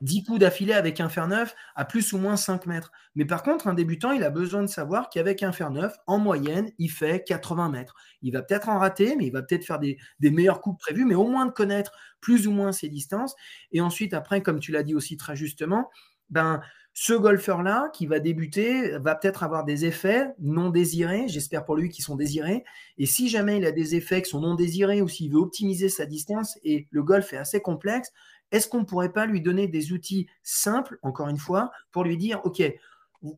[0.00, 2.92] 10 coups d'affilée avec un fer neuf à plus ou moins 5 mètres.
[3.14, 6.18] Mais par contre, un débutant, il a besoin de savoir qu'avec un fer neuf, en
[6.18, 7.94] moyenne, il fait 80 mètres.
[8.22, 11.14] Il va peut-être en rater, mais il va peut-être faire des, meilleurs coups prévus, mais
[11.14, 13.34] au moins de connaître plus ou moins ses distances.
[13.72, 15.90] Et ensuite, après, comme tu l'as dit aussi très justement,
[16.28, 16.60] ben,
[16.98, 21.90] ce golfeur-là qui va débuter va peut-être avoir des effets non désirés, j'espère pour lui
[21.90, 22.64] qu'ils sont désirés.
[22.96, 25.90] Et si jamais il a des effets qui sont non désirés ou s'il veut optimiser
[25.90, 28.12] sa distance, et le golf est assez complexe,
[28.50, 32.16] est-ce qu'on ne pourrait pas lui donner des outils simples, encore une fois, pour lui
[32.16, 32.62] dire, OK,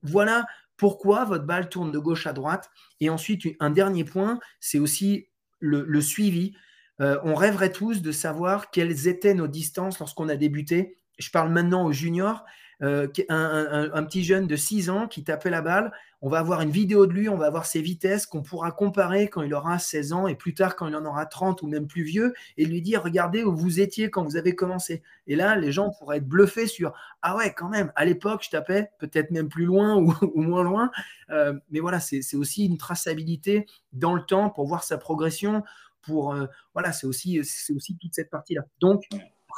[0.05, 2.71] voilà pourquoi votre balle tourne de gauche à droite.
[3.01, 5.27] Et ensuite, un dernier point, c'est aussi
[5.59, 6.55] le, suivi.
[7.01, 10.97] Euh, on rêverait tous de savoir quelles étaient nos distances lorsqu'on a débuté.
[11.18, 12.44] Je parle maintenant aux juniors.
[12.81, 15.91] Euh, un, petit jeune de 6 ans qui tapait la balle.
[16.23, 19.29] On va avoir une vidéo de lui, on va avoir ses vitesses qu'on pourra comparer
[19.29, 21.88] quand il aura 16 ans et plus tard quand il en aura 30 ou même
[21.88, 25.03] plus vieux et lui dire regardez où vous étiez quand vous avez commencé.
[25.27, 28.51] Et là, les gens pourraient être bluffés sur ah ouais, quand même, à l'époque, je
[28.51, 30.91] tapais peut-être même plus loin ou, moins loin.
[31.31, 35.64] Euh, mais voilà, c'est aussi une traçabilité dans le temps pour voir sa progression.
[36.03, 38.62] Pour, euh, voilà, c'est aussi, aussi toute cette partie-là.
[38.81, 39.03] Donc,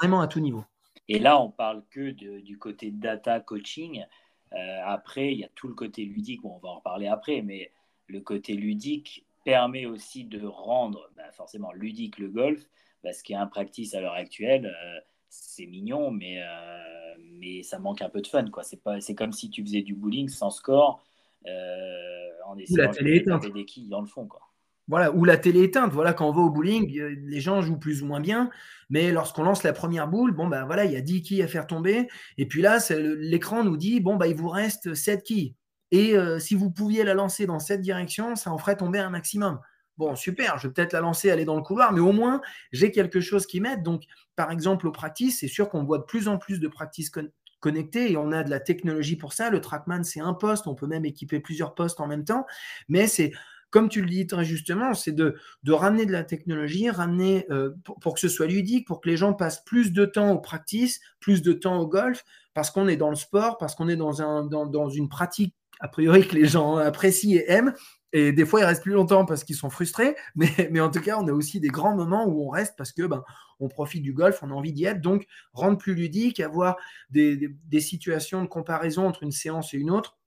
[0.00, 0.64] vraiment à tout niveau.
[1.12, 4.06] Et là, on parle que du côté data coaching.
[4.52, 7.72] Euh, après, il y a tout le côté ludique, on va en reparler après, mais
[8.06, 12.62] le côté ludique permet aussi de rendre bah, forcément ludique le golf,
[13.02, 17.64] parce qu'il y a un practice à l'heure actuelle, euh, c'est mignon, mais, euh, mais
[17.64, 18.48] ça manque un peu de fun.
[18.48, 18.62] quoi.
[18.62, 21.04] C'est, pas, c'est comme si tu faisais du bowling sans score,
[22.46, 24.28] en essayant de des quilles dans le fond.
[24.28, 24.42] Quoi.
[24.90, 25.92] Voilà, ou la télé éteinte.
[25.92, 28.50] Voilà, quand on va au bowling, les gens jouent plus ou moins bien,
[28.90, 31.48] mais lorsqu'on lance la première boule, bon ben voilà, il y a 10 quilles à
[31.48, 35.54] faire tomber, et puis là, l'écran nous dit bon bah il vous reste 7 quilles.
[35.92, 39.10] Et euh, si vous pouviez la lancer dans cette direction, ça en ferait tomber un
[39.10, 39.60] maximum.
[39.96, 42.40] Bon, super, je vais peut-être la lancer, aller dans le couloir, mais au moins,
[42.72, 43.84] j'ai quelque chose qui m'aide.
[43.84, 47.12] Donc, par exemple, au practice, c'est sûr qu'on voit de plus en plus de practice
[47.60, 49.50] connectées et on a de la technologie pour ça.
[49.50, 52.46] Le Trackman, c'est un poste, on peut même équiper plusieurs postes en même temps,
[52.88, 53.32] mais c'est
[53.70, 55.36] comme tu le dis très justement, c'est de,
[55.68, 59.32] ramener de la technologie, ramener euh, pour, que ce soit ludique, pour que les gens
[59.32, 63.10] passent plus de temps au practice, plus de temps au golf, parce qu'on est dans
[63.10, 66.76] le sport, parce qu'on est dans, un, dans, une pratique a priori que les gens
[66.76, 67.72] apprécient et aiment.
[68.12, 70.16] Et des fois, ils restent plus longtemps parce qu'ils sont frustrés.
[70.34, 72.92] Mais, mais, en tout cas, on a aussi des grands moments où on reste parce
[72.92, 73.22] que ben,
[73.60, 75.00] on profite du golf, on a envie d'y être.
[75.00, 76.76] Donc, rendre plus ludique, avoir
[77.10, 80.19] des situations de comparaison entre une séance et une autre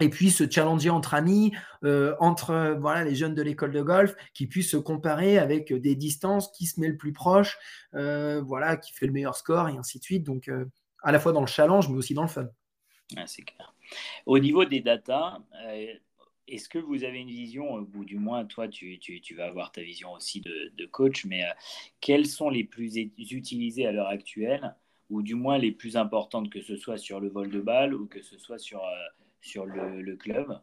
[0.00, 1.52] et puis se challenger entre amis,
[1.84, 5.94] euh, entre voilà, les jeunes de l'école de golf, qui puissent se comparer avec des
[5.94, 7.58] distances, qui se met le plus proche,
[7.94, 10.24] euh, voilà, qui fait le meilleur score, et ainsi de suite.
[10.24, 10.64] Donc, euh,
[11.02, 12.48] à la fois dans le challenge, mais aussi dans le fun.
[13.26, 13.74] c'est clair.
[14.26, 15.38] Au niveau des datas,
[16.46, 19.72] est-ce que vous avez une vision, ou du moins toi, tu, tu, tu vas avoir
[19.72, 21.44] ta vision aussi de, de coach, mais
[22.00, 24.74] quelles sont les plus utilisées à l'heure actuelle,
[25.08, 28.06] ou du moins les plus importantes, que ce soit sur le vol de balle ou
[28.06, 28.82] que ce soit sur
[29.40, 30.60] sur le, club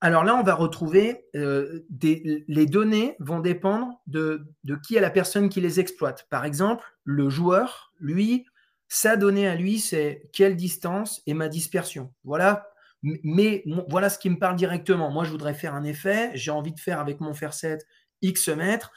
[0.00, 4.46] alors là, on va retrouver euh, les données vont dépendre de,
[4.86, 6.28] qui est la personne qui les exploite.
[6.30, 8.46] Par exemple, le joueur, lui,
[8.86, 12.12] sa donnée à lui, c'est quelle distance et ma dispersion.
[12.22, 12.70] Voilà.
[13.02, 15.10] Mais voilà ce qui me parle directement.
[15.10, 16.30] Moi, je voudrais faire un effet.
[16.34, 17.84] J'ai envie de faire avec mon fer 7
[18.22, 18.92] X mètres.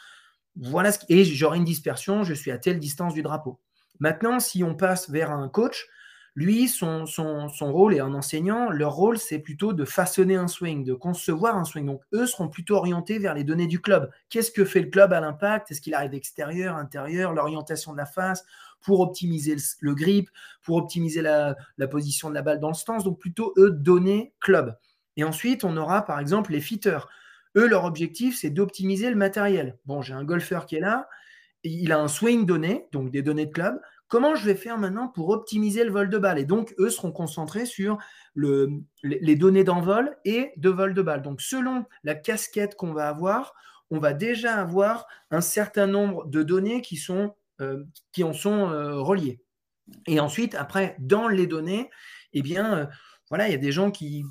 [0.56, 3.60] voilà ce et j'aurai une dispersion, je suis à telle distance du drapeau.
[4.00, 5.88] Maintenant, si on passe vers un coach,
[6.36, 10.86] lui, son, son, rôle et un enseignant, leur rôle, c'est plutôt de façonner un swing,
[10.86, 11.86] de concevoir un swing.
[11.86, 14.10] Donc, eux seront plutôt orientés vers les données du club.
[14.30, 15.72] Qu'est-ce que fait le club à l'impact?
[15.72, 18.46] Est-ce qu'il arrive extérieur, intérieur, l'orientation de la face
[18.82, 20.30] pour optimiser le, grip,
[20.63, 24.34] pour optimiser la, la, position de la balle dans le stance Donc, plutôt eux, données
[24.39, 24.78] club.
[25.17, 27.10] Et ensuite, on aura par exemple les fitters.
[27.58, 29.78] Eux, leur objectif, c'est d'optimiser le matériel.
[29.86, 31.10] Bon, j'ai un golfeur qui est là,
[31.63, 33.80] il a un swing donné, donc des données de club.
[34.12, 36.38] Comment je vais faire maintenant pour optimiser le vol de balle?
[36.38, 37.97] Et donc, eux seront concentrés sur
[38.36, 41.21] les données d'envol et de vol de balle.
[41.21, 43.54] Donc, selon la casquette qu'on va avoir,
[43.89, 48.69] on va déjà avoir un certain nombre de données qui, sont, euh, qui en sont
[48.69, 49.39] euh, reliées.
[50.08, 51.89] Et ensuite, après, dans les données,
[52.34, 52.86] eh bien, euh,
[53.30, 54.26] voilà, il y a des gens qui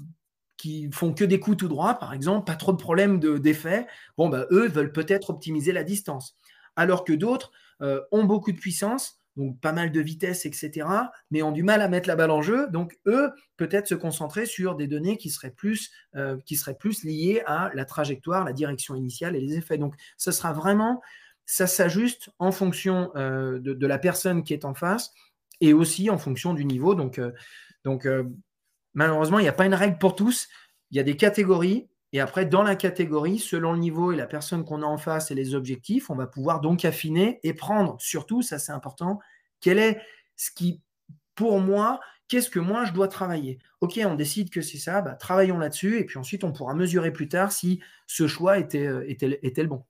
[0.58, 3.86] qui font que des coups tout droit, par exemple, pas trop de problèmes d'effet,
[4.18, 6.36] bon, bah, eux veulent peut-être optimiser la distance.
[6.76, 10.86] Alors que d'autres ont beaucoup de puissance, donc pas mal de vitesse, etc.,
[11.30, 12.68] mais ont du mal à mettre la balle en jeu.
[12.68, 16.36] Donc, eux, peut-être se concentrer sur des données qui seraient plus, euh,
[17.04, 19.78] liées à la trajectoire, la direction initiale et les effets.
[19.78, 21.00] Donc, ce sera vraiment,
[21.46, 25.12] ça s'ajuste en fonction euh, de, la personne qui est en face
[25.60, 26.94] et aussi en fonction du niveau.
[26.94, 27.20] Donc,
[27.84, 28.06] donc
[28.94, 30.48] Malheureusement, il n'y a pas une règle pour tous.
[30.90, 31.88] Il y a des catégories.
[32.12, 35.30] Et après, dans la catégorie, selon le niveau et la personne qu'on a en face
[35.30, 39.20] et les objectifs, on va pouvoir donc affiner et prendre, surtout, ça c'est important,
[39.60, 40.00] quel est
[40.36, 40.80] ce qui,
[41.34, 43.58] pour moi, qu'est-ce que moi je dois travailler?
[43.80, 47.12] Ok, on décide que c'est ça, bah, travaillons là-dessus, et puis ensuite on pourra mesurer
[47.12, 49.84] plus tard si ce choix était, euh, était, le bon.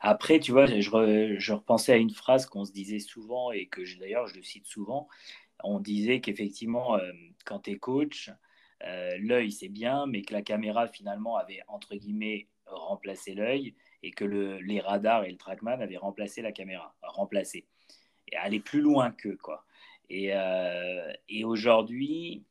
[0.00, 3.82] Après, tu vois, je, je repensais à une phrase qu'on se disait souvent et que
[3.98, 5.08] d'ailleurs je le cite souvent,
[5.64, 7.12] on disait qu'effectivement, euh,
[7.44, 8.30] quand tu es coach,
[8.84, 14.10] euh, l'œil c'est bien, mais que la caméra finalement avait entre guillemets remplacé l'œil et
[14.10, 17.66] que les radars et le trackman avaient remplacé la caméra, remplacé
[18.30, 19.64] et aller plus loin qu'eux quoi.
[20.08, 21.12] Et, euh,
[21.44, 22.44] aujourd'hui,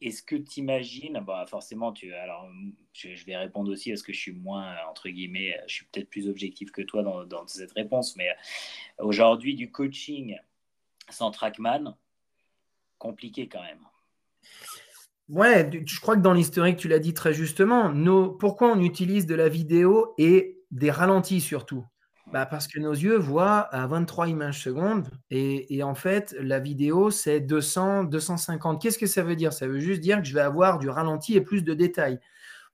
[0.00, 2.50] est-ce que tu imagines, bah forcément, tu, alors
[2.92, 6.28] je, vais répondre aussi parce que je suis moins, entre guillemets, je suis peut-être plus
[6.28, 8.28] objectif que toi dans, dans cette réponse, mais
[8.98, 10.36] aujourd'hui, du coaching
[11.08, 11.96] sans trackman,
[12.98, 13.86] compliqué quand même.
[15.28, 17.92] Ouais, je crois que dans l'historique, tu l'as dit très justement.
[18.38, 21.84] Pourquoi on utilise de la vidéo et des ralentis surtout?
[22.32, 27.10] Bah Parce que nos yeux voient à 23 images secondes et, en fait, la vidéo,
[27.10, 28.80] c'est 200, 250.
[28.80, 29.52] Qu'est-ce que ça veut dire?
[29.52, 32.18] Ça veut juste dire que je vais avoir du ralenti et plus de détails.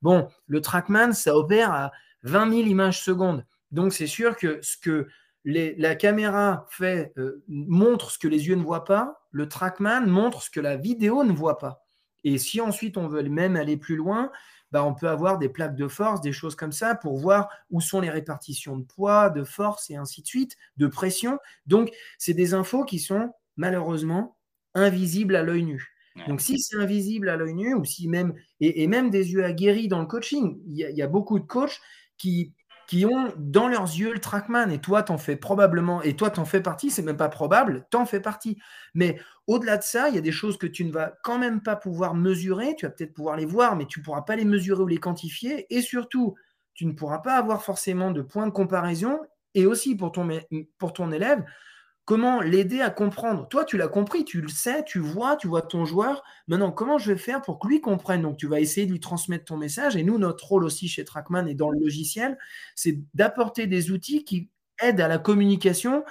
[0.02, 1.92] Bon, le Trackman, ça opère à
[2.24, 3.44] 20 000 images secondes.
[3.72, 5.08] Donc, c'est sûr que ce que
[5.44, 10.42] la caméra fait, euh, montre ce que les yeux ne voient pas, le trackman montre
[10.42, 11.81] ce que la vidéo ne voit pas.
[12.24, 14.30] Et si ensuite on veut même aller plus loin,
[14.72, 17.80] bah, on peut avoir des plaques de force, des choses comme ça, pour voir où
[17.80, 21.38] sont les répartitions de poids, de force et ainsi de suite, de pression.
[21.66, 24.36] Donc, c'est des infos qui sont malheureusement
[24.74, 25.88] invisibles à l'œil nu.
[26.28, 29.88] Donc, si c'est invisible à l'œil nu, ou si même, et, même des yeux aguerris
[29.88, 31.80] dans le coaching, il y, a beaucoup de coachs
[32.18, 32.52] qui
[32.86, 34.70] qui ont dans leurs yeux le trackman.
[34.70, 38.06] Et toi, t'en fais probablement, et toi, t'en fais partie, c'est même pas probable, t'en
[38.06, 38.58] fais partie.
[38.94, 41.62] Mais au-delà de ça, il y a des choses que tu ne vas quand même
[41.62, 42.74] pas pouvoir mesurer.
[42.76, 44.98] Tu vas peut-être pouvoir les voir, mais tu ne pourras pas les mesurer ou les
[44.98, 45.66] quantifier.
[45.74, 46.34] Et surtout,
[46.74, 49.20] tu ne pourras pas avoir forcément de point de comparaison.
[49.54, 50.28] Et aussi pour ton,
[50.78, 51.44] pour ton élève,
[52.04, 55.62] Comment l'aider à comprendre Toi, tu l'as compris, tu le sais, tu vois, tu vois
[55.62, 56.24] ton joueur.
[56.48, 58.22] Maintenant, comment je vais faire pour que lui comprenne?
[58.22, 59.94] Donc, tu vas essayer de lui transmettre ton message.
[59.94, 62.36] Et nous, notre rôle aussi chez Trackman et dans le logiciel,
[62.74, 66.04] c'est d'apporter des outils qui aident à la communication.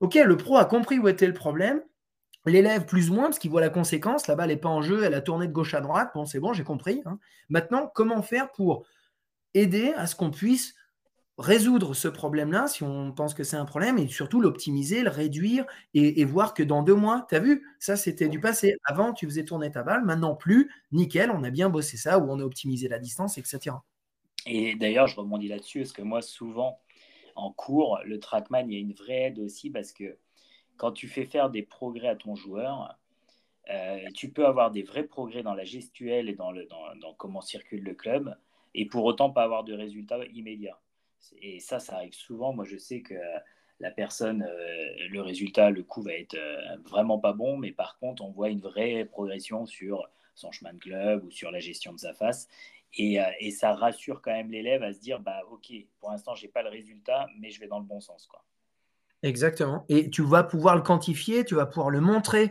[0.00, 1.80] Ok, le pro a compris où était le problème.
[2.44, 4.26] L'élève, plus ou moins, parce qu'il voit la conséquence.
[4.26, 6.10] La balle n'est pas en jeu, elle a tourné de gauche à droite.
[6.14, 7.02] Bon, c'est bon, j'ai compris.
[7.06, 7.18] Hein.
[7.48, 8.86] Maintenant, comment faire pour
[9.54, 10.74] aider à ce qu'on puisse
[11.40, 15.64] résoudre ce problème-là, si on pense que c'est un problème, et surtout l'optimiser, le réduire,
[15.94, 18.76] et, voir que dans deux mois, tu as vu, ça c'était du passé.
[18.84, 22.30] Avant, tu faisais tourner ta balle, maintenant plus, nickel, on a bien bossé ça, ou
[22.30, 23.76] on a optimisé la distance, etc.
[24.46, 26.78] Et d'ailleurs, je rebondis là-dessus, parce que moi, souvent,
[27.34, 30.18] en cours, le trackman, il y a une vraie aide aussi, parce que
[30.76, 32.98] quand tu fais faire des progrès à ton joueur,
[33.70, 36.66] euh, tu peux avoir des vrais progrès dans la gestuelle et dans, le,
[37.00, 38.36] dans comment circule le club,
[38.74, 40.78] et pour autant pas avoir de résultats immédiats.
[41.40, 42.52] Et ça, ça arrive souvent.
[42.52, 43.14] Moi, je sais que
[43.80, 47.98] la personne, euh, le résultat, le coup va être euh, vraiment pas bon, mais par
[47.98, 51.92] contre, on voit une vraie progression sur son chemin de club ou sur la gestion
[51.92, 52.46] de sa face.
[52.94, 56.48] Et, euh, ça rassure quand même l'élève à se dire, bah ok, pour l'instant, j'ai
[56.48, 58.26] pas le résultat, mais je vais dans le bon sens.
[58.26, 58.44] Quoi.
[59.22, 59.84] Exactement.
[59.88, 62.50] Et tu vas pouvoir le quantifier, tu vas pouvoir le montrer.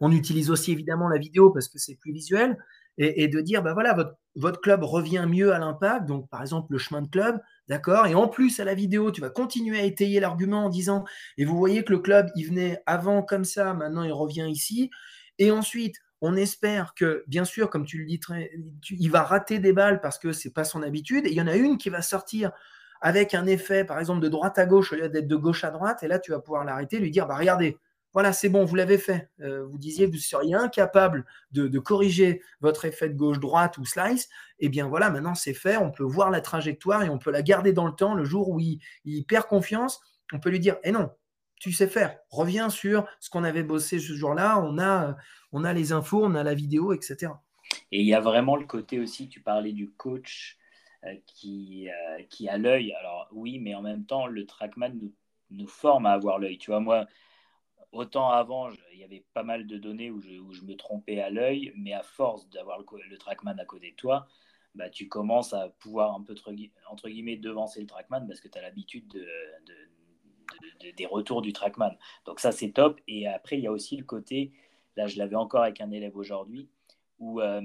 [0.00, 2.56] On utilise aussi évidemment la vidéo parce que c'est plus visuel,
[2.98, 3.96] et, de dire, bah voilà,
[4.34, 8.14] votre, club revient mieux à l'impact, donc par exemple le chemin de club, d'accord Et
[8.14, 11.04] en plus, à la vidéo, tu vas continuer à étayer l'argument en disant,
[11.38, 14.90] et vous voyez que le club, il venait avant comme ça, maintenant il revient ici.
[15.38, 18.50] Et ensuite, on espère que, bien sûr, comme tu le dis, très,
[18.90, 21.26] il va rater des balles parce que c'est pas son habitude.
[21.26, 22.52] Et il y en a une qui va sortir
[23.00, 25.70] avec un effet, par exemple, de droite à gauche au lieu d'être de gauche à
[25.70, 26.02] droite.
[26.02, 27.78] Et là, tu vas pouvoir l'arrêter, lui dire, bah regardez,
[28.12, 29.30] voilà, c'est bon, vous l'avez fait.
[29.40, 34.28] Euh, vous disiez vous seriez incapable de, corriger votre effet de gauche-droite ou slice.
[34.58, 35.76] Eh bien voilà, maintenant c'est fait.
[35.76, 38.14] On peut voir la trajectoire et on peut la garder dans le temps.
[38.14, 38.80] Le jour où il,
[39.26, 40.00] perd confiance,
[40.32, 41.10] on peut lui dire Eh non,
[41.60, 42.18] tu sais faire.
[42.30, 44.60] Reviens sur ce qu'on avait bossé ce jour-là.
[44.60, 45.16] On a,
[45.52, 47.32] on a les infos, on a la vidéo, etc.
[47.92, 50.58] Et il y a vraiment le côté aussi, tu parlais du coach
[51.04, 52.92] euh, qui, euh, qui a l'œil.
[52.94, 55.12] Alors oui, mais en même temps, le trackman nous,
[55.50, 56.58] nous forme à avoir l'œil.
[56.58, 57.06] Tu vois, moi,
[57.92, 61.72] autant avant, il y avait pas mal de données où je, me trompais à l'œil,
[61.76, 64.26] mais à force d'avoir le, trackman à côté de toi,
[64.74, 66.34] bah, tu commences à pouvoir un peu,
[66.88, 69.26] entre guillemets, devancer le trackman parce que tu as l'habitude de,
[70.96, 71.96] des retours du trackman.
[72.24, 73.00] Donc ça, c'est top.
[73.08, 74.52] Et après, il y a aussi le côté,
[74.96, 76.68] là, je l'avais encore avec un élève aujourd'hui,
[77.18, 77.60] où euh,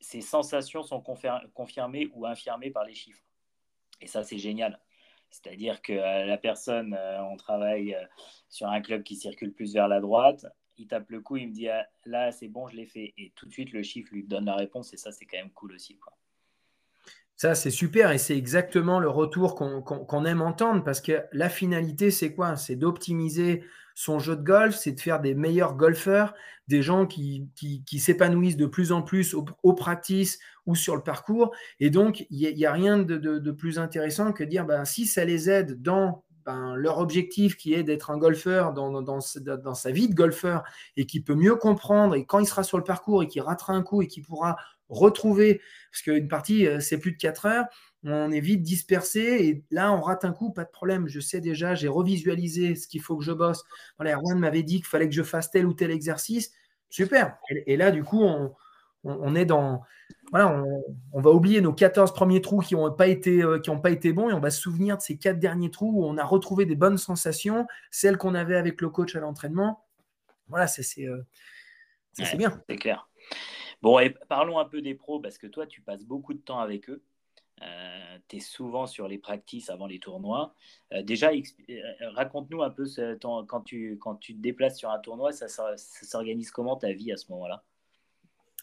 [0.00, 1.02] ces sensations sont
[1.54, 3.22] confirmées ou infirmées par les chiffres.
[4.00, 4.80] Et ça, c'est génial.
[5.30, 8.04] C'est-à-dire que euh, la personne, euh, on travaille euh,
[8.48, 11.52] sur un club qui circule plus vers la droite, il tape le coup, il me
[11.52, 13.14] dit ah, là c'est bon, je l'ai fait.
[13.16, 15.50] Et tout de suite, le chiffre lui donne la réponse et ça, c'est quand même
[15.50, 15.96] cool aussi.
[15.98, 16.12] Quoi.
[17.36, 22.10] Ça, c'est super et c'est exactement le retour qu'on aime entendre parce que la finalité,
[22.10, 22.56] c'est quoi?
[22.56, 23.64] C'est d'optimiser
[24.00, 26.32] son jeu de golf, c'est de faire des meilleurs golfeurs,
[26.68, 27.50] des gens qui,
[27.98, 31.54] s'épanouissent de plus en plus au, au, practice ou sur le parcours.
[31.80, 35.50] Et donc, il n'y a, rien de, plus intéressant que dire, ben, si ça les
[35.50, 40.14] aide dans ben, leur objectif qui est d'être un golfeur dans, dans, sa vie de
[40.14, 40.62] golfeur
[40.96, 43.74] et qui peut mieux comprendre, et quand il sera sur le parcours et qu'il ratera
[43.74, 44.56] un coup et qu'il pourra
[44.88, 45.60] retrouver,
[45.92, 47.66] parce qu'une partie, euh, c'est plus de 4 heures,
[48.04, 51.06] on est vite dispersé et là on rate un coup, pas de problème.
[51.08, 53.64] Je sais déjà, j'ai revisualisé ce qu'il faut que je bosse.
[53.98, 56.52] Voilà, Erwan m'avait dit qu'il fallait que je fasse tel ou tel exercice.
[56.88, 57.38] Super.
[57.66, 58.22] Et, là, du coup,
[59.04, 59.82] on, est dans.
[60.30, 60.64] Voilà,
[61.12, 64.28] on, va oublier nos 14 premiers trous qui n'ont pas, été, euh, pas été bons
[64.28, 66.74] et on va se souvenir de ces quatre derniers trous où on a retrouvé des
[66.74, 69.84] bonnes sensations, celles qu'on avait avec le coach à l'entraînement.
[70.48, 71.22] Voilà, c'est euh,
[72.36, 72.60] bien.
[72.68, 73.08] C'est clair.
[73.82, 76.58] Bon, et parlons un peu des pros parce que toi, tu passes beaucoup de temps
[76.58, 77.02] avec eux.
[77.62, 80.54] Euh, tu es souvent sur les practices avant les tournois.
[80.92, 81.80] Euh, déjà, euh,
[82.14, 82.84] raconte-nous un peu
[83.20, 85.46] quand, tu, quand tu te déplaces sur un tournoi, ça,
[85.76, 87.62] s'organise comment ta vie à ce moment-là?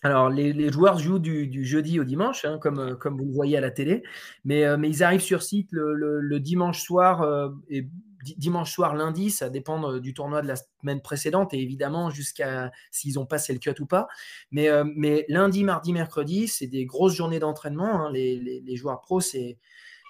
[0.03, 3.61] Alors, les, joueurs jouent du, jeudi au dimanche, hein, comme, comme vous le voyez à
[3.61, 4.03] la télé,
[4.45, 7.87] mais, mais ils arrivent sur site le, dimanche soir et
[8.35, 13.19] dimanche soir, lundi, ça dépend du tournoi de la semaine précédente et évidemment jusqu'à s'ils
[13.19, 14.07] ont passé le cut ou pas.
[14.51, 14.83] Mais, euh,
[15.29, 18.07] lundi, mardi, mercredi, c'est des grosses journées d'entraînement.
[18.07, 18.11] Hein.
[18.11, 19.57] Les, joueurs pros, c'est.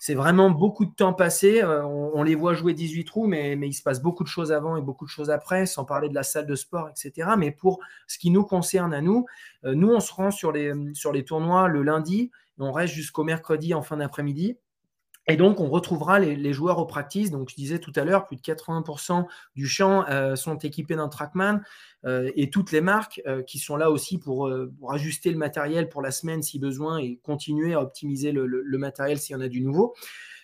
[0.10, 1.62] Vraiment beaucoup de temps passé.
[1.64, 4.52] Euh, on, les voit jouer 18 trous, mais, mais, il se passe beaucoup de choses
[4.52, 7.30] avant et beaucoup de choses après, sans parler de la salle de sport, etc.
[7.38, 9.26] Mais pour ce qui nous concerne à nous,
[9.66, 13.24] euh, nous, on se rend sur les, sur les tournois le lundi, on reste jusqu'au
[13.24, 14.58] mercredi en fin d'après-midi.
[15.30, 17.32] Et donc, on retrouvera les, joueurs au practice.
[17.32, 21.10] Donc, je disais tout à l'heure, plus de 80% du champ euh, sont équipés d'un
[21.10, 21.60] trackman
[22.06, 24.50] euh, et toutes les marques euh, qui sont là aussi pour,
[24.90, 29.36] ajuster le matériel pour la semaine si besoin et continuer à optimiser le, matériel s'il
[29.36, 29.94] y en a du nouveau.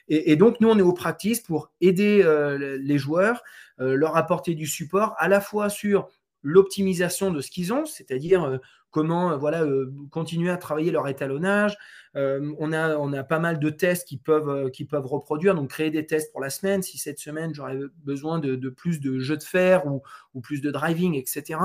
[0.10, 2.22] Et, donc, nous, on est au practice pour aider
[2.82, 3.42] les joueurs,
[3.78, 6.10] leur apporter du support à la fois sur
[6.42, 8.60] l'optimisation de ce qu'ils ont, c'est-à-dire
[8.94, 9.66] comment voilà,
[10.12, 11.76] continuer à travailler leur étalonnage,
[12.16, 14.70] euh, on, a, pas mal de tests qui peuvent, euh,
[15.04, 16.84] reproduire, donc créer des tests pour la semaine.
[16.84, 21.16] Si cette semaine, j'aurais besoin de, plus de jeux de fer ou plus de driving,
[21.16, 21.60] etc.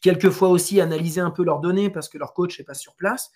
[0.00, 3.30] Quelquefois aussi analyser un peu leurs données parce que leur coach n'est pas sur place.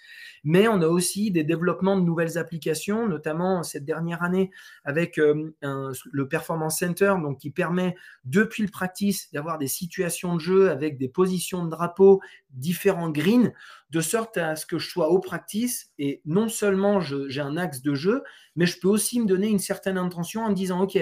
[0.44, 4.50] Mais on a aussi des développements de nouvelles applications, notamment cette dernière année
[4.84, 10.40] avec euh, le Performance Center, donc qui permet depuis le practice d'avoir des situations de
[10.40, 12.20] jeu avec des positions de drapeau,
[12.50, 13.52] différents greens,
[13.90, 17.82] de sorte à ce que je sois au practice et non seulement j'ai un axe
[17.82, 18.22] de jeu,
[18.56, 20.98] mais je peux aussi me donner une certaine intention en me disant, OK,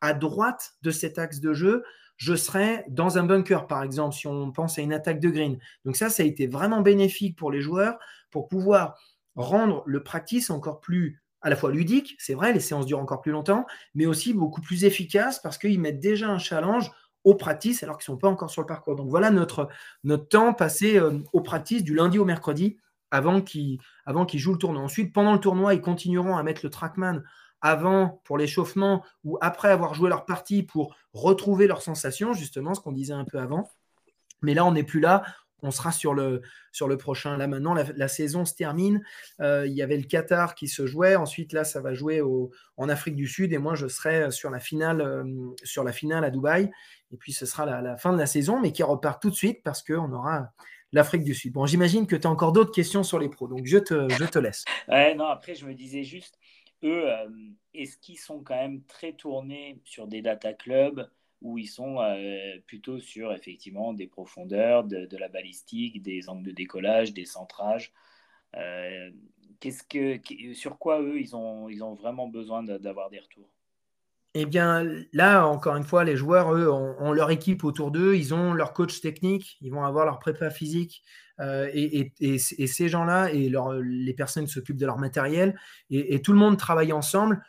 [0.00, 1.82] à droite de cet axe de jeu,
[2.16, 5.58] je serais dans un bunker, par exemple, si on pense à une attaque de green.
[5.84, 7.98] Donc ça, ça a été vraiment bénéfique pour les joueurs
[8.30, 8.98] pour pouvoir
[9.36, 13.20] rendre le practice encore plus à la fois ludique, c'est vrai, les séances durent encore
[13.20, 16.90] plus longtemps, mais aussi beaucoup plus efficace parce qu'ils mettent déjà un challenge
[17.22, 18.96] au practice alors qu'ils ne sont pas encore sur le parcours.
[18.96, 19.68] Donc voilà notre,
[20.30, 22.78] temps passé euh, au practice du lundi au mercredi
[23.10, 24.82] avant qu'ils jouent le tournoi.
[24.82, 27.20] Ensuite, pendant le tournoi, ils continueront à mettre le trackman
[27.64, 32.80] avant pour l'échauffement ou après avoir joué leur partie pour retrouver leurs sensations, justement, ce
[32.80, 33.68] qu'on disait un peu avant.
[34.42, 35.24] Mais là, on n'est plus là.
[35.62, 36.42] on sera sur le,
[36.72, 37.38] sur le prochain.
[37.38, 39.02] Là maintenant, la, saison se termine.
[39.40, 41.16] il y avait le Qatar qui se jouait.
[41.16, 42.20] Ensuite, là, ça va jouer
[42.76, 43.54] en Afrique du Sud.
[43.54, 45.24] Et moi, je serai sur la finale,
[45.62, 46.70] sur la finale à Dubaï.
[47.12, 49.62] Et puis, ce sera la, fin de la saison, mais qui repart tout de suite
[49.64, 50.50] parce qu'on aura
[50.92, 51.52] l'Afrique du Sud.
[51.52, 54.24] Bon, j'imagine que tu as encore d'autres questions sur les pros, donc je te, je
[54.24, 54.64] te laisse.
[54.88, 56.38] Ouais, non, après, je me disais juste,
[56.84, 57.28] eux, euh,
[57.74, 61.10] est-ce qu'ils sont quand même très tournés sur des data clubs
[61.42, 66.52] où ils sont euh, plutôt sur effectivement des profondeurs, de, la balistique, des angles de
[66.52, 67.92] décollage, des centrages
[68.56, 69.10] euh,
[69.60, 73.53] qu'est-ce que, Sur quoi eux, ils ont, ils ont vraiment besoin d'avoir des retours?
[74.34, 78.34] Eh bien, là, encore une fois, les joueurs, eux, ont, leur équipe autour d'eux, ils
[78.34, 81.04] ont leur coach technique, ils vont avoir leur prépa physique,
[81.40, 83.48] euh, et, ces gens-là et
[83.82, 85.58] les personnes qui s'occupent de leur matériel,
[85.88, 87.44] et, tout le monde travaille ensemble.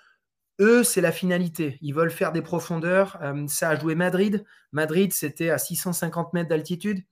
[0.61, 1.77] Eux, c'est la finalité.
[1.81, 3.17] Ils veulent faire des profondeurs.
[3.21, 4.45] Euh, ça a joué Madrid.
[4.71, 7.03] Madrid, c'était à 650 mètres d'altitude.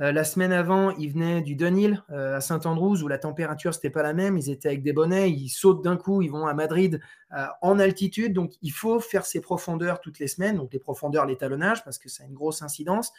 [0.00, 3.90] Euh, la semaine avant, ils venaient du Dunhill euh, à Saint-Andrews où la température n'était
[3.90, 4.38] pas la même.
[4.38, 7.00] Ils étaient avec des bonnets, ils sautent d'un coup, ils vont à Madrid
[7.36, 8.32] euh, en altitude.
[8.32, 10.56] Donc il faut faire ces profondeurs toutes les semaines.
[10.56, 13.12] Donc les profondeurs, l'étalonnage parce que ça a une grosse incidence.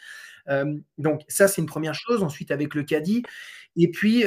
[0.98, 2.22] donc ça c'est une première chose.
[2.22, 3.22] Ensuite avec le caddie
[3.76, 4.24] et puis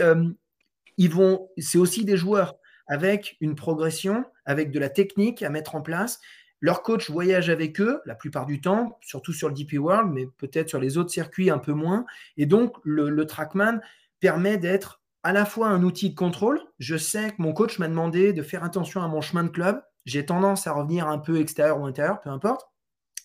[0.98, 1.50] ils vont.
[1.58, 2.56] C'est aussi des joueurs
[2.88, 6.20] avec une progression, avec de la technique à mettre en place.
[6.62, 10.28] Leur coach voyage avec eux la plupart du temps, surtout sur le DP World, mais
[10.38, 12.06] peut-être sur les autres circuits un peu moins.
[12.38, 13.80] Et donc, le, Trackman
[14.20, 16.60] permet d'être à la fois un outil de contrôle.
[16.80, 19.82] Je sais que mon coach m'a demandé de faire attention à mon chemin de club.
[20.06, 22.68] J'ai tendance à revenir un peu extérieur ou intérieur, peu importe.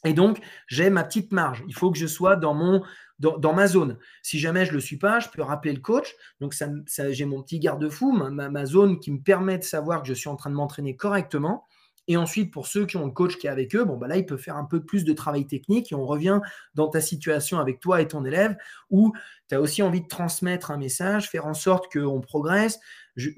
[0.05, 1.63] Et donc, j'ai ma petite marge.
[1.69, 2.83] Il faut que je sois dans, mon,
[3.19, 3.99] dans, ma zone.
[4.23, 6.15] Si jamais je ne le suis pas, je peux rappeler le coach.
[6.41, 6.55] Donc,
[7.11, 10.37] j'ai mon petit garde-fou, ma, zone qui me permet de savoir que je suis en
[10.37, 11.67] train de m'entraîner correctement.
[12.11, 14.17] Et ensuite, pour ceux qui ont le coach qui est avec eux, bon, bah là,
[14.17, 15.93] il peut faire un peu plus de travail technique.
[15.93, 16.41] Et on revient
[16.75, 18.57] dans ta situation avec toi et ton élève,
[18.91, 19.13] où
[19.49, 22.81] tu as aussi envie de transmettre un message, faire en sorte qu'on progresse,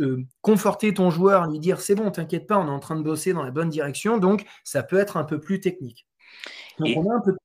[0.01, 3.03] euh, conforter ton joueur, lui dire c'est bon, t'inquiète pas, on est en train de
[3.03, 4.17] bosser dans la bonne direction.
[4.17, 6.07] Donc, ça peut être un peu plus technique.
[6.83, 7.37] et, on a un peu...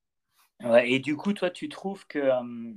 [0.85, 2.19] et du coup, toi, tu trouves que.
[2.19, 2.73] Euh,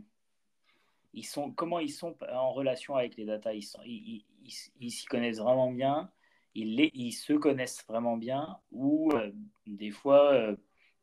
[1.12, 3.52] ils sont, comment ils sont en relation avec les data?
[3.54, 6.10] Ils s'y connaissent vraiment bien?
[6.54, 9.30] Ils, se connaissent vraiment bien ou euh,
[9.66, 10.56] des fois euh,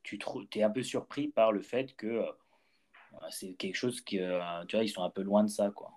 [0.04, 0.20] tu
[0.56, 2.32] es un peu surpris par le fait que euh,
[3.30, 5.92] c'est quelque chose que tu vois ils sont un peu loin de ça quoi.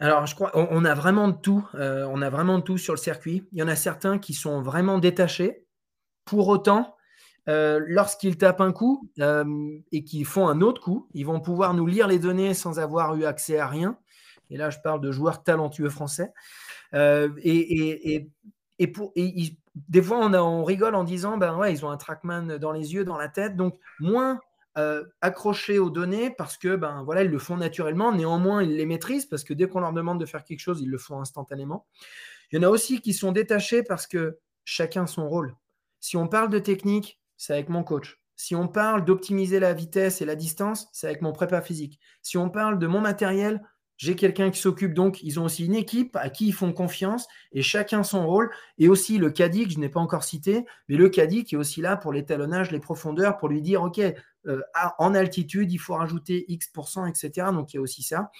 [0.00, 1.66] Alors, je crois on, a vraiment de tout.
[1.74, 3.48] on a vraiment de tout sur le circuit.
[3.50, 5.66] Il y en a certains qui sont vraiment détachés.
[6.24, 6.96] Pour autant,
[7.46, 9.10] lorsqu'ils tapent un coup
[9.90, 13.16] et qu'ils font un autre coup, ils vont pouvoir nous lire les données sans avoir
[13.16, 13.98] eu accès à rien.
[14.50, 16.32] Et là, je parle de joueurs talentueux français.
[16.94, 18.30] Euh, et,
[18.78, 22.58] et, pour, des fois, on, on, rigole en disant, ben ouais, ils ont un trackman
[22.58, 24.40] dans les yeux, dans la tête, donc moins
[24.78, 28.12] euh, accrochés aux données parce que ben voilà, ils le font naturellement.
[28.12, 30.90] Néanmoins, ils les maîtrisent parce que dès qu'on leur demande de faire quelque chose, ils
[30.90, 31.86] le font instantanément.
[32.52, 35.56] Il y en a aussi qui sont détachés parce que chacun son rôle.
[35.98, 38.20] Si on parle de technique, c'est avec mon coach.
[38.36, 41.98] Si on parle d'optimiser la vitesse et la distance, c'est avec mon prépa physique.
[42.22, 43.60] Si on parle de mon matériel,
[43.98, 47.26] j'ai quelqu'un qui s'occupe, donc ils ont aussi une équipe à qui ils font confiance
[47.52, 48.50] et chacun son rôle.
[48.78, 51.96] Et aussi le caddie je n'ai pas encore cité, mais le caddie est aussi là
[51.96, 54.62] pour l'étalonnage, les profondeurs, pour lui dire, OK, euh,
[54.98, 57.48] en altitude, il faut rajouter X%, etc.
[57.52, 58.30] Donc il y a aussi ça.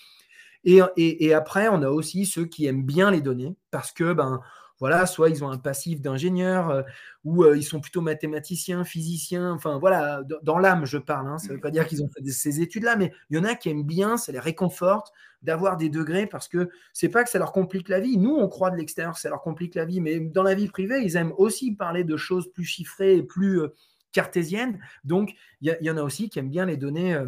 [0.64, 4.40] Et, et, après, on a aussi ceux qui aiment bien les données parce que ben,
[4.80, 6.82] voilà, soit ils ont un passif d'ingénieur, euh,
[7.24, 11.38] ou euh, ils sont plutôt mathématiciens, physiciens, enfin voilà, dans l'âme je parle, hein.
[11.38, 13.54] ça ne veut pas dire qu'ils ont fait ces études-là, mais il y en a
[13.54, 15.12] qui aiment bien, ça les réconforte
[15.42, 18.18] d'avoir des degrés parce que c'est pas que ça leur complique la vie.
[18.18, 21.02] Nous, on croit de l'extérieur ça leur complique la vie, mais dans la vie privée,
[21.02, 23.74] ils aiment aussi parler de choses plus chiffrées et plus euh,
[24.12, 24.80] cartésiennes.
[25.04, 27.20] Donc, il y, en a aussi qui aiment bien les données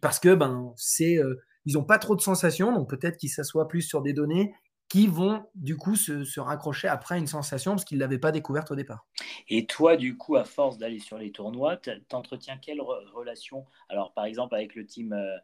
[0.00, 1.18] parce que ben, c'est
[1.64, 4.54] ils n'ont pas trop de sensations, donc peut-être qu'ils s'assoient plus sur des données
[4.88, 8.70] qui vont du coup se, raccrocher après une sensation parce qu'ils ne l'avaient pas découverte
[8.70, 9.06] au départ.
[9.48, 11.78] Et toi, du coup, à force d'aller sur les tournois,
[12.08, 13.66] t'entretiens quelle relation?
[13.88, 15.36] Alors, par exemple, avec le team, euh,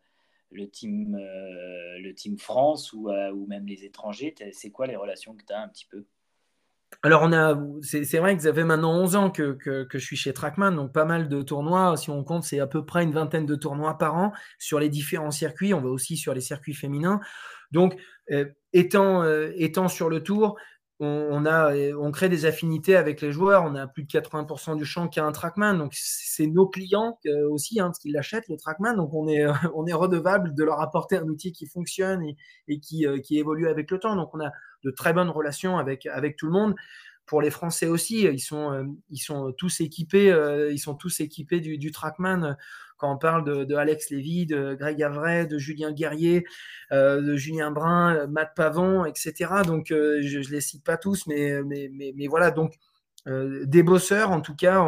[0.51, 4.97] le team, euh, le team France ou, euh, ou même les étrangers, c'est quoi les
[4.97, 6.07] relations que tu as un petit peu?
[7.03, 10.17] Alors, on a, c'est, vrai que ça fait maintenant 11 ans que, que, je suis
[10.17, 11.97] chez Trackman, donc pas mal de tournois.
[11.97, 14.89] Si on compte, c'est à peu près une vingtaine de tournois par an sur les
[14.89, 15.75] différents circuits.
[15.75, 17.21] On va aussi sur les circuits féminins.
[17.73, 17.97] Donc,
[18.31, 20.57] euh, étant, euh, étant sur le tour,
[21.05, 23.65] on, a, on crée des affinités avec les joueurs.
[23.65, 25.75] On a plus de 80% du champ qui a un Trackman.
[25.75, 28.95] Donc, c'est nos clients euh, aussi, hein, parce qu'ils l'achètent, le Trackman.
[28.95, 29.45] Donc, on est,
[29.75, 32.23] on est redevable de leur apporter un outil qui fonctionne
[32.69, 34.15] et, qui, qui évolue avec le temps.
[34.15, 34.53] Donc, on a
[34.85, 36.75] de très bonnes relations avec, avec tout le monde.
[37.33, 40.37] Pour les Français aussi, ils sont, ils sont tous équipés,
[40.71, 42.59] ils sont tous équipés du, du Trackman
[42.99, 46.45] quand on parle de, Alex Lévy, de Greg Avray, de Julien Guerrier,
[46.91, 49.63] de Julien Brun, Matt Pavon, etc.
[49.65, 52.51] Donc, je ne les cite pas tous, mais, mais, mais, voilà.
[52.51, 52.75] Donc,
[53.27, 54.87] des bosseurs, en tout cas,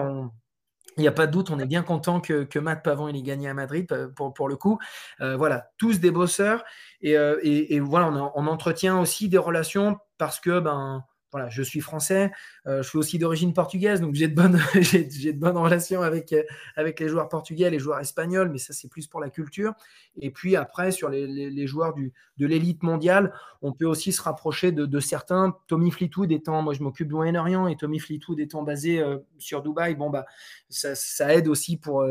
[0.98, 3.22] il n'y a pas de doute, on est bien content que, que, Matt Pavon ait
[3.22, 3.86] gagné à Madrid
[4.16, 4.78] pour, pour le coup.
[5.18, 6.62] voilà, tous des bosseurs.
[7.00, 11.04] Et, et, voilà, on, on, entretient aussi des relations parce que ben,
[11.34, 12.30] voilà, je suis français,
[12.68, 16.32] euh, je suis aussi d'origine portugaise, donc j'ai de bonnes, j'ai, de bonnes relations avec,
[16.32, 16.44] euh,
[16.76, 19.72] avec les joueurs portugais, les joueurs espagnols, mais ça c'est plus pour la culture.
[20.16, 24.22] Et puis après, sur les, les, joueurs du, de l'élite mondiale, on peut aussi se
[24.22, 25.56] rapprocher de, de, certains.
[25.66, 29.60] Tommy Fleetwood étant, moi je m'occupe du Moyen-Orient, et Tommy Fleetwood étant basé euh, sur
[29.60, 30.26] Dubaï, bon bah
[30.68, 32.06] ça, aide aussi pour,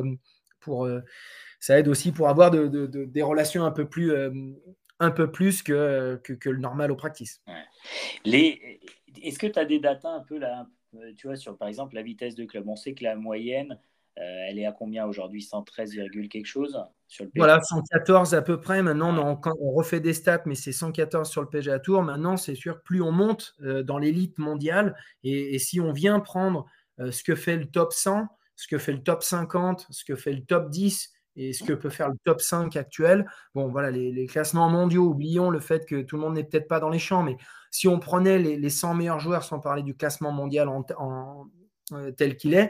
[0.59, 0.89] pour
[1.61, 4.11] ça aide aussi pour avoir de, de, des relations un peu plus
[4.99, 7.41] un peu plus que, que, que, le normal au practice.
[8.25, 8.79] Les,
[9.21, 11.95] est-ce que tu as des datas un peu là, euh, tu vois, sur par exemple
[11.95, 12.67] la vitesse de club?
[12.67, 13.79] On sait que la moyenne,
[14.17, 15.41] euh, elle est à combien aujourd'hui?
[15.41, 15.95] 113,
[16.29, 18.81] quelque chose sur le PGA Voilà, 114 à peu près.
[18.81, 22.01] Maintenant, on, refait des stats, mais c'est 114 sur le PGA Tour.
[22.03, 26.65] Maintenant, c'est sûr plus on monte euh, dans l'élite mondiale, et, si on vient prendre
[26.99, 30.31] ce que fait le top 100, ce que fait le top 50, ce que fait
[30.31, 33.25] le top 10, et ce que peut faire le top 5 actuel.
[33.55, 36.79] Bon, voilà, les, classements mondiaux, oublions le fait que tout le monde n'est peut-être pas
[36.79, 37.37] dans les champs, mais
[37.73, 41.49] si on prenait les, 100 meilleurs joueurs, sans parler du classement mondial en,
[41.91, 42.69] euh, tel qu'il est,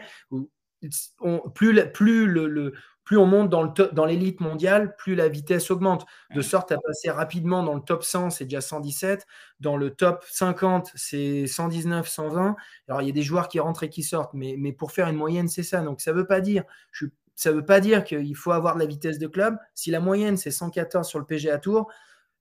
[1.54, 2.74] plus, plus le,
[3.04, 7.64] plus on monte dans l'élite mondiale, plus la vitesse augmente, de sorte à passer rapidement
[7.64, 9.28] dans le top 100, c'est déjà 117,
[9.60, 12.56] dans le top 50, c'est 119, 120.
[12.88, 15.10] Alors il y a des joueurs qui rentrent et qui sortent, mais, mais pour faire
[15.10, 15.82] une moyenne, c'est ça.
[15.82, 18.52] Donc ça ne veut pas dire, je suis ça ne veut pas dire qu'il faut
[18.52, 19.58] avoir de la vitesse de club.
[19.74, 21.92] Si la moyenne, c'est 114 sur le PGA Tour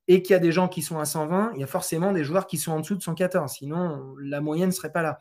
[0.09, 2.25] et qu'il y a des gens qui sont à 120, il y a forcément des
[2.25, 3.53] joueurs qui sont en dessous de 114.
[3.53, 5.19] Sinon, la moyenne ne serait pas là.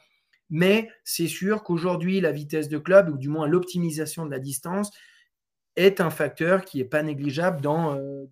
[0.49, 4.91] Mais c'est sûr qu'aujourd'hui, la vitesse de club, ou du moins l'optimisation de la distance,
[5.75, 8.25] est un facteur qui n'est pas négligeable dans, euh,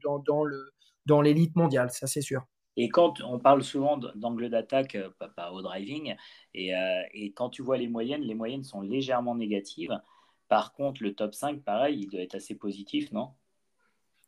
[1.05, 2.45] dans l'élite mondiale, ça c'est sûr.
[2.75, 6.15] Et quand on parle souvent d'angle d'attaque, euh, pas, au driving,
[6.53, 9.99] et, euh, et, quand tu vois les moyennes, les moyennes sont légèrement négatives.
[10.47, 13.31] Par contre, le top 5, pareil, il doit être assez positif, non?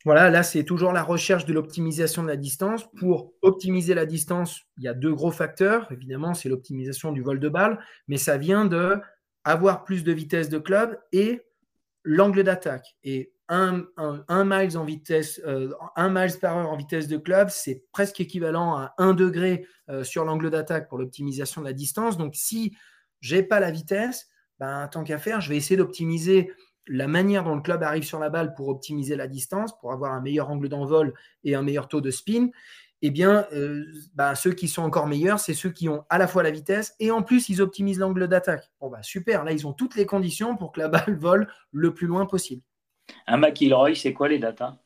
[0.03, 2.89] Voilà, là, c'est toujours la recherche de l'optimisation de la distance.
[2.97, 5.91] Pour optimiser la distance, il y a deux gros facteurs.
[5.91, 8.99] Évidemment, c'est l'optimisation du vol de balle, mais ça vient de
[9.43, 11.41] avoir plus de vitesse de club et
[12.03, 12.95] l'angle d'attaque.
[13.03, 13.85] Et un,
[14.29, 18.93] miles en vitesse, euh, miles par heure en vitesse de club, c'est presque équivalent à
[18.97, 22.17] 1 degré euh, sur l'angle d'attaque pour l'optimisation de la distance.
[22.17, 22.75] Donc, si
[23.19, 24.27] j'ai pas la vitesse,
[24.59, 26.51] ben, tant qu'à faire, je vais essayer d'optimiser
[26.87, 30.13] la manière dont le club arrive sur la balle pour optimiser la distance, pour avoir
[30.13, 31.13] un meilleur angle d'envol
[31.43, 32.49] et un meilleur taux de spin.
[33.03, 36.27] Eh bien, euh, ben, ceux qui sont encore meilleurs, c'est ceux qui ont à la
[36.27, 38.71] fois la vitesse et en plus, ils optimisent l'angle d'attaque.
[38.79, 41.93] Bon, bah, super, là, ils ont toutes les conditions pour que la balle vole le
[41.93, 42.61] plus loin possible.
[43.25, 44.77] Un McIlroy, c'est quoi les datas?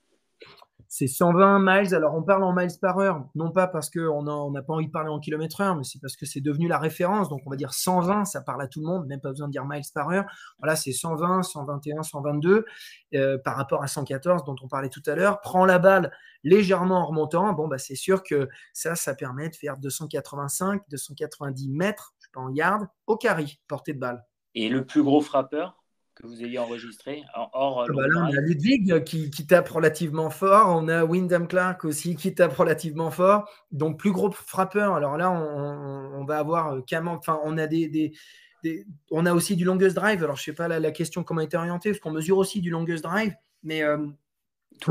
[0.97, 1.93] C'est 120 miles.
[1.93, 4.91] Alors, on parle en miles par heure, non pas parce qu'on n'a pas envie de
[4.93, 7.27] parler en kilomètres heure, mais c'est parce que c'est devenu la référence.
[7.27, 9.51] Donc, on va dire 120, ça parle à tout le monde, même pas besoin de
[9.51, 10.23] dire miles par heure.
[10.59, 12.65] Voilà, c'est 120, 121, 122
[13.43, 15.41] par rapport à 114 dont on parlait tout à l'heure.
[15.41, 16.13] Prends la balle
[16.45, 17.51] légèrement en remontant.
[17.51, 22.31] Bon, bah, c'est sûr que ça, ça permet de faire 285, 290 mètres, je sais
[22.33, 24.25] pas en yard, au carry, portée de balle.
[24.53, 25.75] Et le plus gros frappeur?
[26.15, 30.29] Que vous ayez enregistré hors ah bah là, On a Ludwig qui, qui, tape relativement
[30.29, 30.69] fort.
[30.69, 33.49] On a Wyndham Clark aussi qui tape relativement fort.
[33.71, 34.95] Donc, plus gros frappeur.
[34.95, 39.55] Alors là, on, on va avoir euh, Enfin, on a des, des, on a aussi
[39.55, 40.23] du longest drive.
[40.23, 43.03] Alors, je sais pas la, question comment été orientée, parce qu'on mesure aussi du longest
[43.03, 43.33] drive.
[43.63, 44.07] Mais, euh,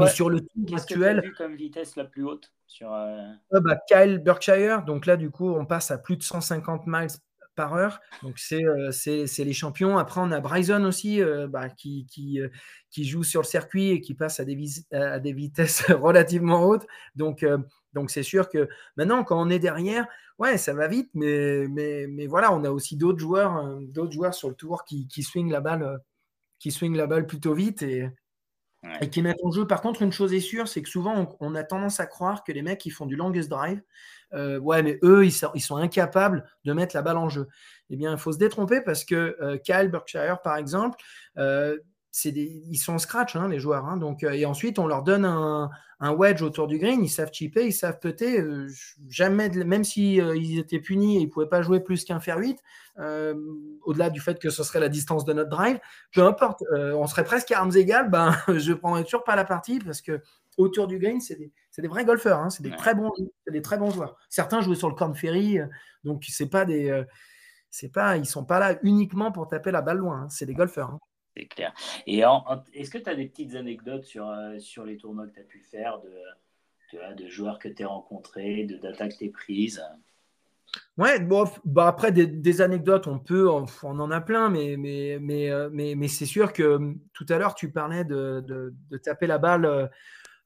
[0.08, 1.20] sur le tour actuel.
[1.22, 4.82] Que vu comme vitesse la plus haute sur, euh, ah bah, Kyle Berkshire.
[4.84, 7.08] Donc là, du coup, on passe à plus de 150 miles
[7.54, 8.00] par heure.
[8.22, 9.98] Donc, euh, c'est les champions.
[9.98, 12.48] Après, on a Bryson aussi euh, bah, qui, qui, euh,
[12.90, 14.58] qui, joue sur le circuit et qui passe à des,
[14.92, 16.86] à vitesses relativement hautes.
[17.14, 17.44] Donc,
[18.08, 20.06] c'est sûr que maintenant, quand on est derrière,
[20.38, 23.78] ouais, ça va vite, mais, mais, mais voilà, on a aussi d'autres joueurs,
[24.12, 26.00] joueurs sur le tour qui, qui swing la balle,
[26.58, 28.08] qui la balle plutôt vite et,
[29.00, 29.66] et qui mettent en jeu.
[29.66, 32.52] Par contre, une chose est sûre, c'est que souvent, on, a tendance à croire que
[32.52, 33.80] les mecs qui font du longest drive,
[34.32, 37.48] euh, ouais, mais eux, ils sont, incapables de mettre la balle en jeu.
[37.90, 40.98] Eh bien, il faut se détromper parce que euh, Kyle Berkshire, par exemple,
[42.26, 43.86] euh, ils sont scratch, hein, les joueurs.
[43.86, 43.96] Hein.
[43.96, 47.72] donc, et ensuite, on leur donne un, wedge autour du green, ils savent chipper, ils
[47.72, 48.44] savent peter.
[49.08, 52.36] jamais, même si ils étaient punis et ils ne pouvaient pas jouer plus qu'un fer
[52.36, 52.58] 8,
[53.82, 55.80] au-delà du fait que ce serait la distance de notre drive,
[56.12, 59.46] peu importe, on serait presque à armes égales, ben, je ne prendrais toujours pas la
[59.46, 60.20] partie parce que
[60.56, 63.12] autour du green, c'est des, des, vrais golfeurs, hein, c'est des, très bons,
[63.50, 64.16] des très bons joueurs.
[64.28, 65.66] Certains jouaient sur le Corn Ferry, euh,
[66.04, 66.90] donc c'est pas des.
[66.90, 67.04] Euh,
[67.70, 70.28] c'est pas, ils sont pas là uniquement pour taper la balle loin.
[70.30, 70.96] C'est des golfeurs.
[71.36, 71.74] C'est clair.
[72.06, 72.22] Et
[72.72, 75.44] est-ce que tu as des petites anecdotes sur, euh, sur les tournois que tu as
[75.44, 79.84] pu faire, de, de joueurs que tu as rencontrés, d'attaques que tu as prises?
[80.96, 85.50] Ouais, bon, bah après des, anecdotes, on peut, on, en a plein, mais, mais, mais,
[85.50, 88.44] euh, mais, mais c'est sûr que hum, tout à l'heure, tu parlais de,
[88.90, 89.90] de, taper la balle.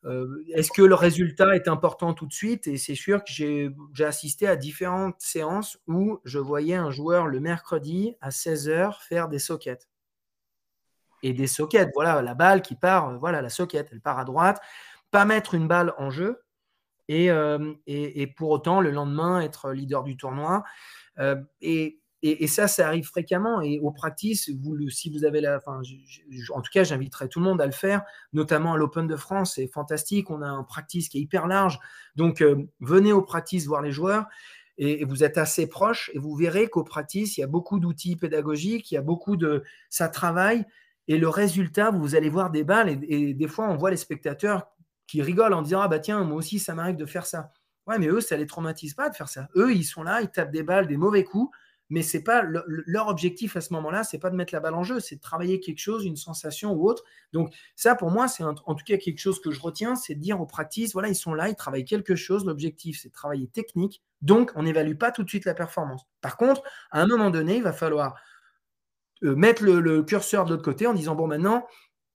[0.04, 2.66] Euh, est-ce que le résultat est important tout de suite?
[2.66, 3.74] Et c'est sûr que j'ai
[4.04, 9.38] assisté à différentes séances où je voyais un joueur le mercredi à 16h faire des
[9.38, 9.88] sockets.
[11.22, 14.60] Et des sockets, voilà, la balle qui part, voilà, la socket, elle part à droite.
[15.10, 16.42] Pas mettre une balle en jeu,
[17.10, 20.64] euh, et, pour autant le lendemain être leader du tournoi.
[21.18, 22.00] Euh, et,
[22.48, 23.60] ça, ça arrive fréquemment.
[23.60, 27.60] Et au practice, vous, si vous avez la, en tout cas, j'inviterai tout le monde
[27.60, 28.02] à le faire,
[28.32, 29.54] notamment à l'Open de France.
[29.54, 30.30] C'est fantastique.
[30.30, 31.78] On a un practice qui est hyper large.
[32.16, 34.26] Donc, euh, venez au practice voir les joueurs
[34.78, 38.16] et, vous êtes assez proche et vous verrez qu'au practice, il y a beaucoup d'outils
[38.16, 40.64] pédagogiques, il y a beaucoup de, ça travaille.
[41.08, 44.68] Et le résultat, vous allez voir des balles et, des fois, on voit les spectateurs
[45.06, 47.52] qui rigolent en disant Ah bah tiens, moi aussi, ça m'arrive de faire ça.
[47.86, 49.48] Ouais, mais eux, ça les traumatise pas de faire ça.
[49.56, 51.50] Eux, ils sont là, ils tapent des balles, des mauvais coups,
[51.90, 54.84] mais c'est pas leur objectif à ce moment-là, c'est pas de mettre la balle en
[54.84, 57.02] jeu, c'est de travailler quelque chose, une sensation ou autre.
[57.32, 60.20] Donc ça, pour moi, c'est en tout cas quelque chose que je retiens, c'est de
[60.20, 62.44] dire aux practices, voilà, ils sont là, ils travaillent quelque chose.
[62.44, 64.02] L'objectif, c'est de travailler technique.
[64.20, 66.06] Donc, on n'évalue pas tout de suite la performance.
[66.20, 68.16] Par contre, à un moment donné, il va falloir
[69.22, 71.66] mettre le, le curseur de l'autre côté en disant bon, maintenant,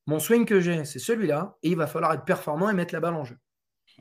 [0.06, 2.99] mon swing que j'ai, c'est celui-là, et il va falloir être performant et mettre la
[2.99, 3.38] balle en jeu.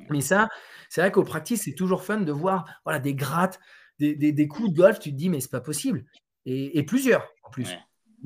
[0.08, 0.48] Mais ça,
[0.88, 3.60] c'est vrai qu'au practice, c'est toujours fun de voir voilà, des grattes,
[3.98, 6.04] des, coups de golf, tu te dis, mais c'est pas possible.
[6.44, 7.72] Et, plusieurs en plus.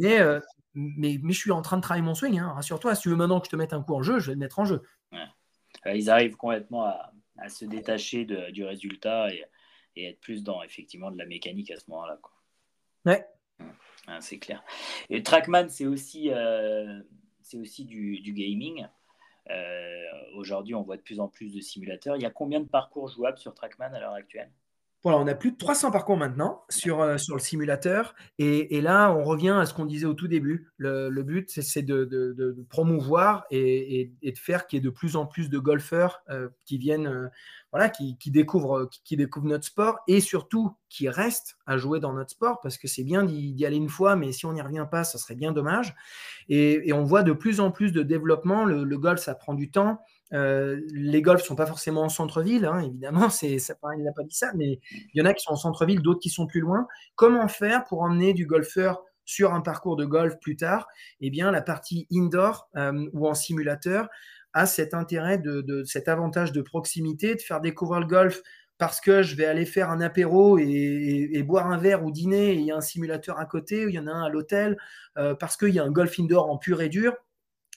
[0.03, 0.41] Euh,
[0.74, 2.53] mais, mais, je suis en train de travailler mon swing, hein.
[2.53, 2.95] rassure-toi.
[2.95, 4.39] Si tu veux maintenant que je te mette un coup en jeu, je vais le
[4.39, 4.83] mettre en jeu.
[5.12, 9.45] Euh, ils arrivent complètement à, se détacher du résultat et,
[9.97, 12.18] être plus dans effectivement de la mécanique à ce moment-là.
[13.07, 13.27] Ouais.
[14.21, 14.63] C'est clair.
[15.25, 17.01] Trackman, c'est aussi euh,
[17.55, 18.87] aussi du, gaming.
[19.51, 20.05] Euh,
[20.35, 22.17] aujourd'hui, on voit de plus en plus de simulateurs.
[22.17, 24.51] Il y a combien de parcours jouables sur Trackman à l'heure actuelle?
[25.03, 28.14] Voilà, on a plus de 300 parcours maintenant sur, euh, sur le simulateur.
[28.38, 30.68] Et, là, on revient à ce qu'on disait au tout début.
[30.78, 35.49] Le, but, c'est de, promouvoir et, de faire qu'il y ait de plus en plus
[35.49, 37.30] de golfeurs euh, qui viennent,
[37.70, 42.30] voilà, qui, découvrent, qui, découvrent notre sport et surtout qui restent à jouer dans notre
[42.30, 45.05] sport parce que c'est bien d'y aller une fois, mais si on n'y revient pas,
[45.05, 45.94] ça serait bien dommage.
[46.49, 48.64] Et, on voit de plus en plus de développement.
[48.64, 50.01] Le, golf, ça prend du temps.
[50.33, 54.24] Euh, les golfs ne sont pas forcément en centre-ville, hein, évidemment, ça, il n'a pas
[54.24, 56.61] dit ça, mais il y en a qui sont en centre-ville, d'autres qui sont plus
[56.61, 56.87] loin.
[57.14, 60.89] Comment faire pour emmener du golfeur sur un parcours de golf plus tard?
[61.20, 64.09] Eh bien, la partie indoor euh, ou en simulateur
[64.53, 68.41] a cet intérêt, de, cet avantage de proximité, de faire découvrir le golf
[68.79, 72.55] parce que je vais aller faire un apéro et, boire un verre ou dîner, et
[72.55, 74.77] il y a un simulateur à côté, il y en a un à l'hôtel,
[75.16, 77.14] euh, parce qu'il y a un golf indoor en pur et dur.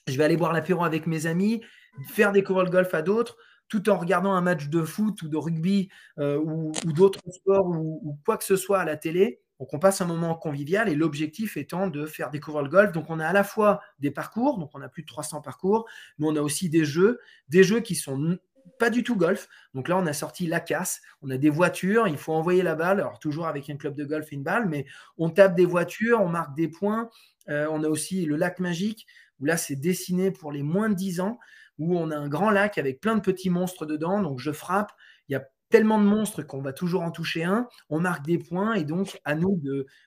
[0.06, 1.62] Je vais aller boire l'apéro avec mes amis,
[2.08, 3.36] faire découvrir le golf à d'autres,
[3.68, 5.88] tout en regardant un match de foot ou de rugby
[6.18, 9.40] euh, ou, d'autres sports ou, quoi que ce soit à la télé.
[9.60, 12.92] Donc on passe un moment convivial et l'objectif étant de faire découvrir le golf.
[12.92, 15.86] Donc on a à la fois des parcours, donc on a plus de 300 parcours,
[16.18, 18.38] mais on a aussi des jeux, des jeux qui sont
[18.78, 19.48] pas du tout golf.
[19.74, 21.00] Donc là, on a sorti la casse.
[21.22, 22.08] On a des voitures.
[22.08, 23.00] Il faut envoyer la balle.
[23.00, 24.86] Alors, toujours avec un club de golf et une balle, mais
[25.18, 27.10] on tape des voitures, on marque des points.
[27.48, 29.06] Euh, on a aussi le lac magique,
[29.38, 31.38] où là, c'est dessiné pour les moins de 10 ans,
[31.80, 34.20] où on a un grand lac avec plein de petits monstres dedans.
[34.22, 34.92] Donc, je frappe.
[35.28, 37.66] Il y a tellement de monstres qu'on va toujours en toucher un.
[37.88, 39.60] On marque des points et donc, à nous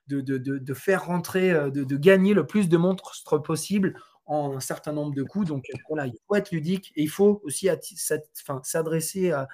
[0.08, 3.96] de, faire rentrer, euh, de, gagner le plus de monstres possible
[4.26, 5.48] en un certain nombre de coups.
[5.48, 7.68] Donc voilà, il faut être ludique et il faut aussi
[8.64, 9.48] s'adresser à,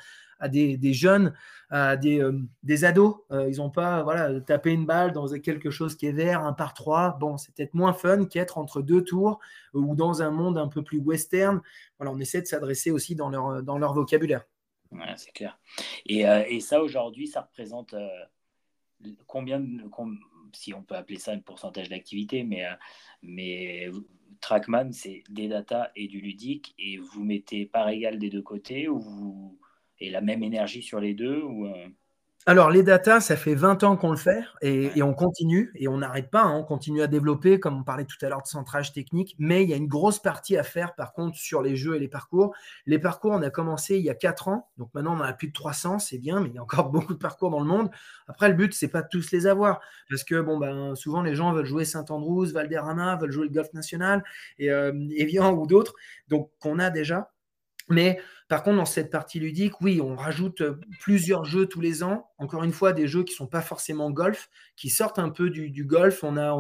[0.48, 1.34] des, jeunes,
[1.70, 3.18] à des, euh, ados.
[3.32, 6.54] Euh, ils n'ont pas voilà, taper une balle dans quelque chose qui est vert, un
[6.54, 7.18] par trois.
[7.20, 9.40] Bon, c'est peut-être moins fun qu'être entre deux tours
[9.74, 11.62] ou dans un monde un peu plus western.
[11.98, 14.46] Voilà, on essaie de s'adresser aussi dans leur, dans leur vocabulaire.
[14.92, 15.60] Ouais, c'est clair.
[16.06, 17.94] Et, euh, et ça, aujourd'hui, ça représente
[19.28, 19.64] combien,
[20.54, 22.66] si on peut appeler ça un pourcentage d'activité, mais,
[23.22, 23.90] mais
[24.42, 28.88] Trackman, c'est des data et du ludique, et vous mettez par égal des deux côtés,
[28.88, 29.60] ou vous...
[30.02, 31.88] et la même énergie sur les deux ou, euh,
[32.46, 35.98] alors, les data, ça fait 20 ans qu'on le fait et, on continue et on
[35.98, 36.42] n'arrête pas.
[36.42, 36.58] Hein.
[36.58, 39.70] on continue à développer, comme on parlait tout à l'heure de centrage technique, mais il
[39.70, 42.56] y a une grosse partie à faire par contre sur les jeux et les parcours.
[42.86, 45.34] Les parcours, on a commencé il y a 4 ans, donc maintenant on en a
[45.34, 47.68] plus de 300, c'est bien, mais il y a encore beaucoup de parcours dans le
[47.68, 47.92] monde.
[48.28, 51.36] Après, le but, c'est pas de tous les avoir parce que bon, ben, souvent les
[51.36, 54.24] gens veulent jouer Saint-Andrews, Valderrama, veulent jouer le Golf National
[54.58, 55.94] et euh, Evian ou d'autres,
[56.30, 57.32] donc qu'on a déjà.
[57.90, 58.20] Mais
[58.50, 62.30] par contre, dans cette partie ludique, oui, on rajoute euh, plusieurs jeux tous les ans.
[62.40, 65.50] Encore une fois, des jeux qui ne sont pas forcément golf, qui sortent un peu
[65.50, 66.24] du, golf.
[66.24, 66.52] On a,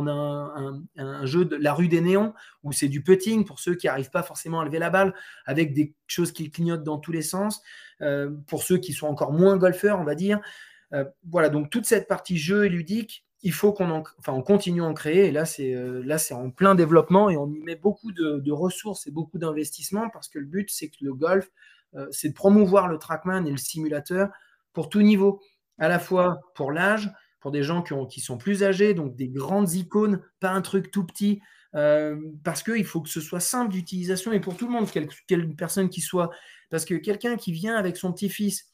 [0.97, 4.11] un, jeu de la rue des néons, où c'est du putting pour ceux qui n'arrivent
[4.11, 5.15] pas forcément à lever la balle,
[5.45, 7.61] avec des choses qui clignotent dans tous les sens.
[8.01, 10.39] Euh, pour ceux qui sont encore moins golfeurs, on va dire.
[10.93, 14.03] Euh, voilà, donc toute cette partie jeu et ludique, il faut qu'on
[14.41, 15.27] continue à en créer.
[15.27, 15.73] Et là, c'est
[16.03, 20.09] là, c'est en plein développement et on y met beaucoup de, ressources et beaucoup d'investissements
[20.09, 21.49] parce que le but, c'est que le golf,
[21.95, 24.29] euh, c'est de promouvoir le trackman et le simulateur
[24.73, 25.41] pour tout niveau,
[25.77, 29.73] à la fois pour l'âge, pour des gens qui, sont plus âgés, donc des grandes
[29.73, 31.41] icônes, pas un truc tout petit,
[31.75, 35.55] euh, parce qu'il faut que ce soit simple d'utilisation et pour tout le monde, quelle,
[35.55, 36.29] personne qui soit.
[36.69, 38.65] Parce que quelqu'un qui vient avec son petit-fils,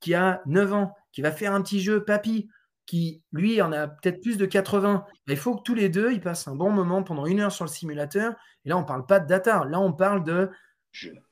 [0.00, 2.48] qui a 9 ans, qui va faire un petit jeu, papy,
[2.88, 6.22] qui lui en a peut-être plus de 80, il faut que tous les deux, ils
[6.22, 8.34] passent un bon moment pendant une heure sur le simulateur.
[8.64, 10.50] Et là, on ne parle pas de data, là, on parle de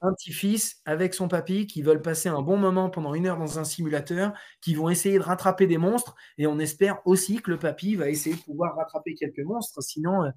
[0.03, 3.59] un petit-fils avec son papy qui veulent passer un bon moment pendant une heure dans
[3.59, 7.59] un simulateur, qui vont essayer de rattraper des monstres, et on espère aussi que le
[7.59, 10.31] papy va essayer de pouvoir rattraper quelques monstres, sinon euh,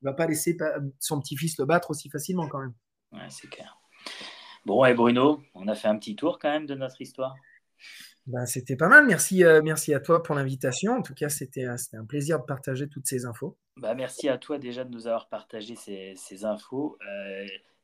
[0.00, 0.56] il ne va pas laisser
[1.00, 2.74] son petit-fils le battre aussi facilement quand même.
[3.12, 3.80] Ouais, c'est clair.
[4.66, 7.34] Bon, et Bruno, on a fait un petit tour quand même de notre histoire.
[8.26, 9.06] Ben, c'était pas mal.
[9.06, 10.92] Merci, euh, merci à toi pour l'invitation.
[10.92, 13.56] En tout cas, c'était euh, un plaisir de partager toutes ces infos.
[13.76, 16.98] Bah, merci à toi déjà de nous avoir partagé ces, ces infos.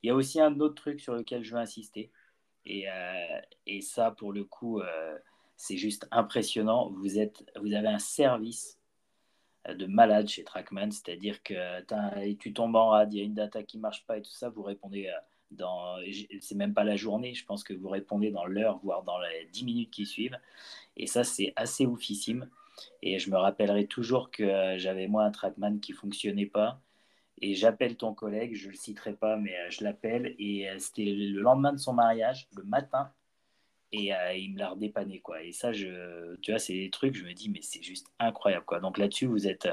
[0.02, 2.10] Il y a aussi un autre truc sur lequel je veux insister.
[2.66, 5.18] Et, euh, et ça, pour le coup, euh,
[5.56, 6.90] c'est juste impressionnant.
[6.90, 8.78] Vous, êtes, vous avez un service
[9.68, 11.80] euh, de malade chez Trackman, c'est-à-dire que
[12.34, 14.48] tu tombes en rade, il y a une data qui marche pas et tout ça,
[14.48, 15.10] vous répondez
[16.40, 19.48] c'est même pas la journée, je pense que vous répondez dans l'heure, voire dans les
[19.52, 20.38] 10 minutes qui suivent.
[20.96, 22.48] Et ça, c'est assez oufissime.
[23.02, 26.80] Et je me rappellerai toujours que j'avais moi un Trackman qui fonctionnait pas
[27.40, 30.34] et j'appelle ton collègue, je le citerai pas, mais euh, je l'appelle.
[30.38, 33.12] Et euh, c'était le lendemain de son mariage, le matin.
[33.92, 35.20] Et euh, il me l'a redépanné.
[35.20, 35.42] Quoi.
[35.42, 38.64] Et ça, tu vois, c'est des trucs, je me dis, mais c'est juste incroyable.
[38.66, 38.80] Quoi.
[38.80, 39.68] Donc là-dessus, vous êtes,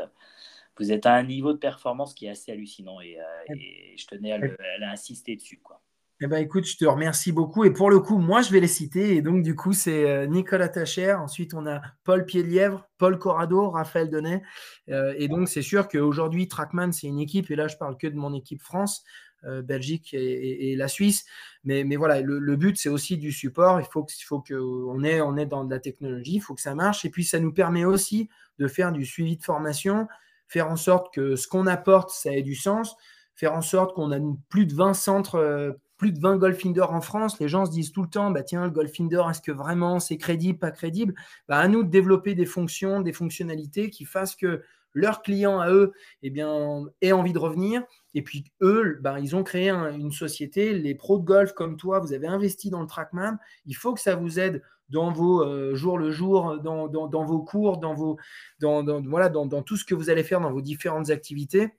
[0.77, 3.01] vous êtes à un niveau de performance qui est assez hallucinant.
[3.01, 3.17] Et,
[3.55, 5.59] et je tenais à, le, à insister dessus.
[5.61, 5.81] Quoi.
[6.23, 7.65] Eh ben, écoute, je te remercie beaucoup.
[7.65, 9.15] Et pour le coup, moi, je vais les citer.
[9.15, 11.13] Et donc, du coup, c'est euh, Nicolas Tacher.
[11.13, 14.43] Ensuite, on a Paul Piedlièvre, Paul Corrado, Raphaël Denet.
[14.89, 17.49] Euh, et donc, c'est sûr qu'aujourd'hui, Trackman, c'est une équipe.
[17.49, 19.03] Et là, je parle que de mon équipe France,
[19.45, 21.25] euh, Belgique et, la Suisse.
[21.63, 23.79] Mais, mais voilà, le, but, c'est aussi du support.
[23.79, 26.35] Il faut, qu'il faut qu'on ait, on est dans de la technologie.
[26.35, 27.03] Il faut que ça marche.
[27.03, 30.07] Et puis, ça nous permet aussi de faire du suivi de formation,
[30.51, 32.95] faire en sorte que ce qu'on apporte, ça ait du sens
[33.33, 37.39] faire en sorte qu'on a plus de 20 centres plus de 20 Goldfinger en France,
[37.39, 40.17] les gens se disent tout le temps, bah tiens, le Goldfinger, est-ce que vraiment c'est
[40.17, 41.13] crédible, pas crédible?
[41.47, 44.63] Bah, À nous de développer des fonctions, des fonctionnalités qui fassent que
[44.95, 45.93] leurs clients à eux
[46.23, 47.83] eh bien, aient envie de revenir.
[48.15, 51.99] Et puis eux, bah, ils ont créé une société, les pros de golf comme toi,
[51.99, 53.37] vous avez investi dans le Trackman.
[53.67, 56.87] Il faut que ça vous aide dans vos euh, jours le jour, dans,
[57.25, 58.17] vos cours, dans, vos,
[58.59, 61.69] dans, voilà, dans, tout ce que vous allez faire dans vos différentes activités.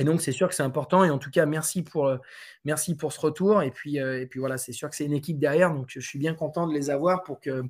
[0.00, 1.04] Et donc, c'est sûr que c'est important.
[1.04, 2.18] Et en tout cas, merci pour, euh,
[2.64, 3.62] merci pour ce retour.
[3.62, 5.74] Et puis, euh, et puis voilà, c'est sûr que c'est une équipe derrière.
[5.74, 7.62] Donc, je suis bien content de les avoir pour que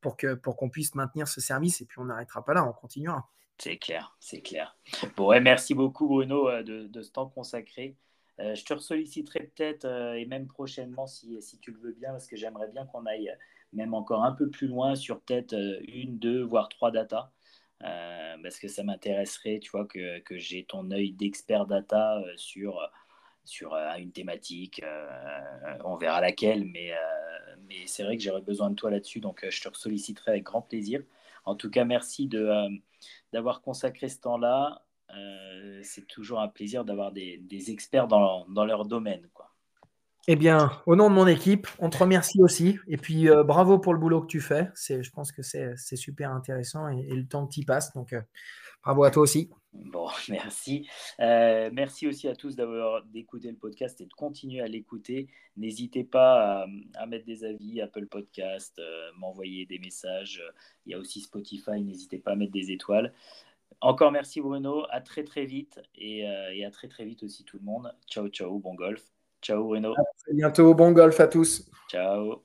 [0.00, 1.80] pour que pour qu'on puisse maintenir ce service.
[1.80, 3.28] Et puis, on n'arrêtera pas là, on continuera.
[3.58, 4.76] C'est clair, c'est clair.
[5.16, 7.96] Bon, ouais, merci beaucoup, Bruno, de, de ce temps consacré.
[8.38, 12.36] je te solliciterai peut-être, et même prochainement, si, si tu le veux bien, parce que
[12.36, 13.32] j'aimerais bien qu'on aille
[13.76, 15.54] même encore un peu plus loin sur peut-être
[15.86, 17.30] une, deux, voire trois datas.
[17.82, 22.80] Euh, parce que ça m'intéresserait, tu vois, que, j'ai ton œil d'expert data euh, sur,
[23.44, 24.82] sur euh, une thématique.
[25.84, 26.92] on verra laquelle, mais,
[27.86, 31.02] c'est vrai que j'aurais besoin de toi là-dessus, donc je te solliciterai avec grand plaisir.
[31.44, 32.28] En tout cas, merci
[33.32, 34.82] d'avoir consacré ce temps-là.
[35.82, 39.28] c'est toujours un plaisir d'avoir des, des experts dans, dans leur domaine.
[39.34, 39.45] Quoi.
[40.28, 42.80] Eh bien, au nom de mon équipe, on te remercie aussi.
[42.88, 44.70] Et puis, euh, bravo pour le boulot que tu fais.
[44.74, 47.92] je pense que c'est, super intéressant et, le temps qui passe.
[47.92, 48.20] Donc, euh,
[48.82, 49.50] bravo à toi aussi.
[49.72, 50.88] Bon, merci.
[51.20, 55.28] Euh, merci aussi à tous d'avoir d'écouter le podcast et de continuer à l'écouter.
[55.56, 58.82] N'hésitez pas à, mettre des avis, Apple Podcast,
[59.18, 60.42] m'envoyer des messages.
[60.86, 61.80] Il y a aussi Spotify.
[61.80, 63.12] N'hésitez pas à mettre des étoiles.
[63.80, 64.86] Encore merci Bruno.
[64.90, 67.94] À très très vite et à très très vite aussi tout le monde.
[68.08, 68.58] Ciao ciao.
[68.58, 69.15] Bon golf.
[69.42, 69.92] Ciao Bruno.
[69.92, 70.74] À très bientôt.
[70.74, 71.68] Bon golf à tous.
[71.88, 72.42] Ciao.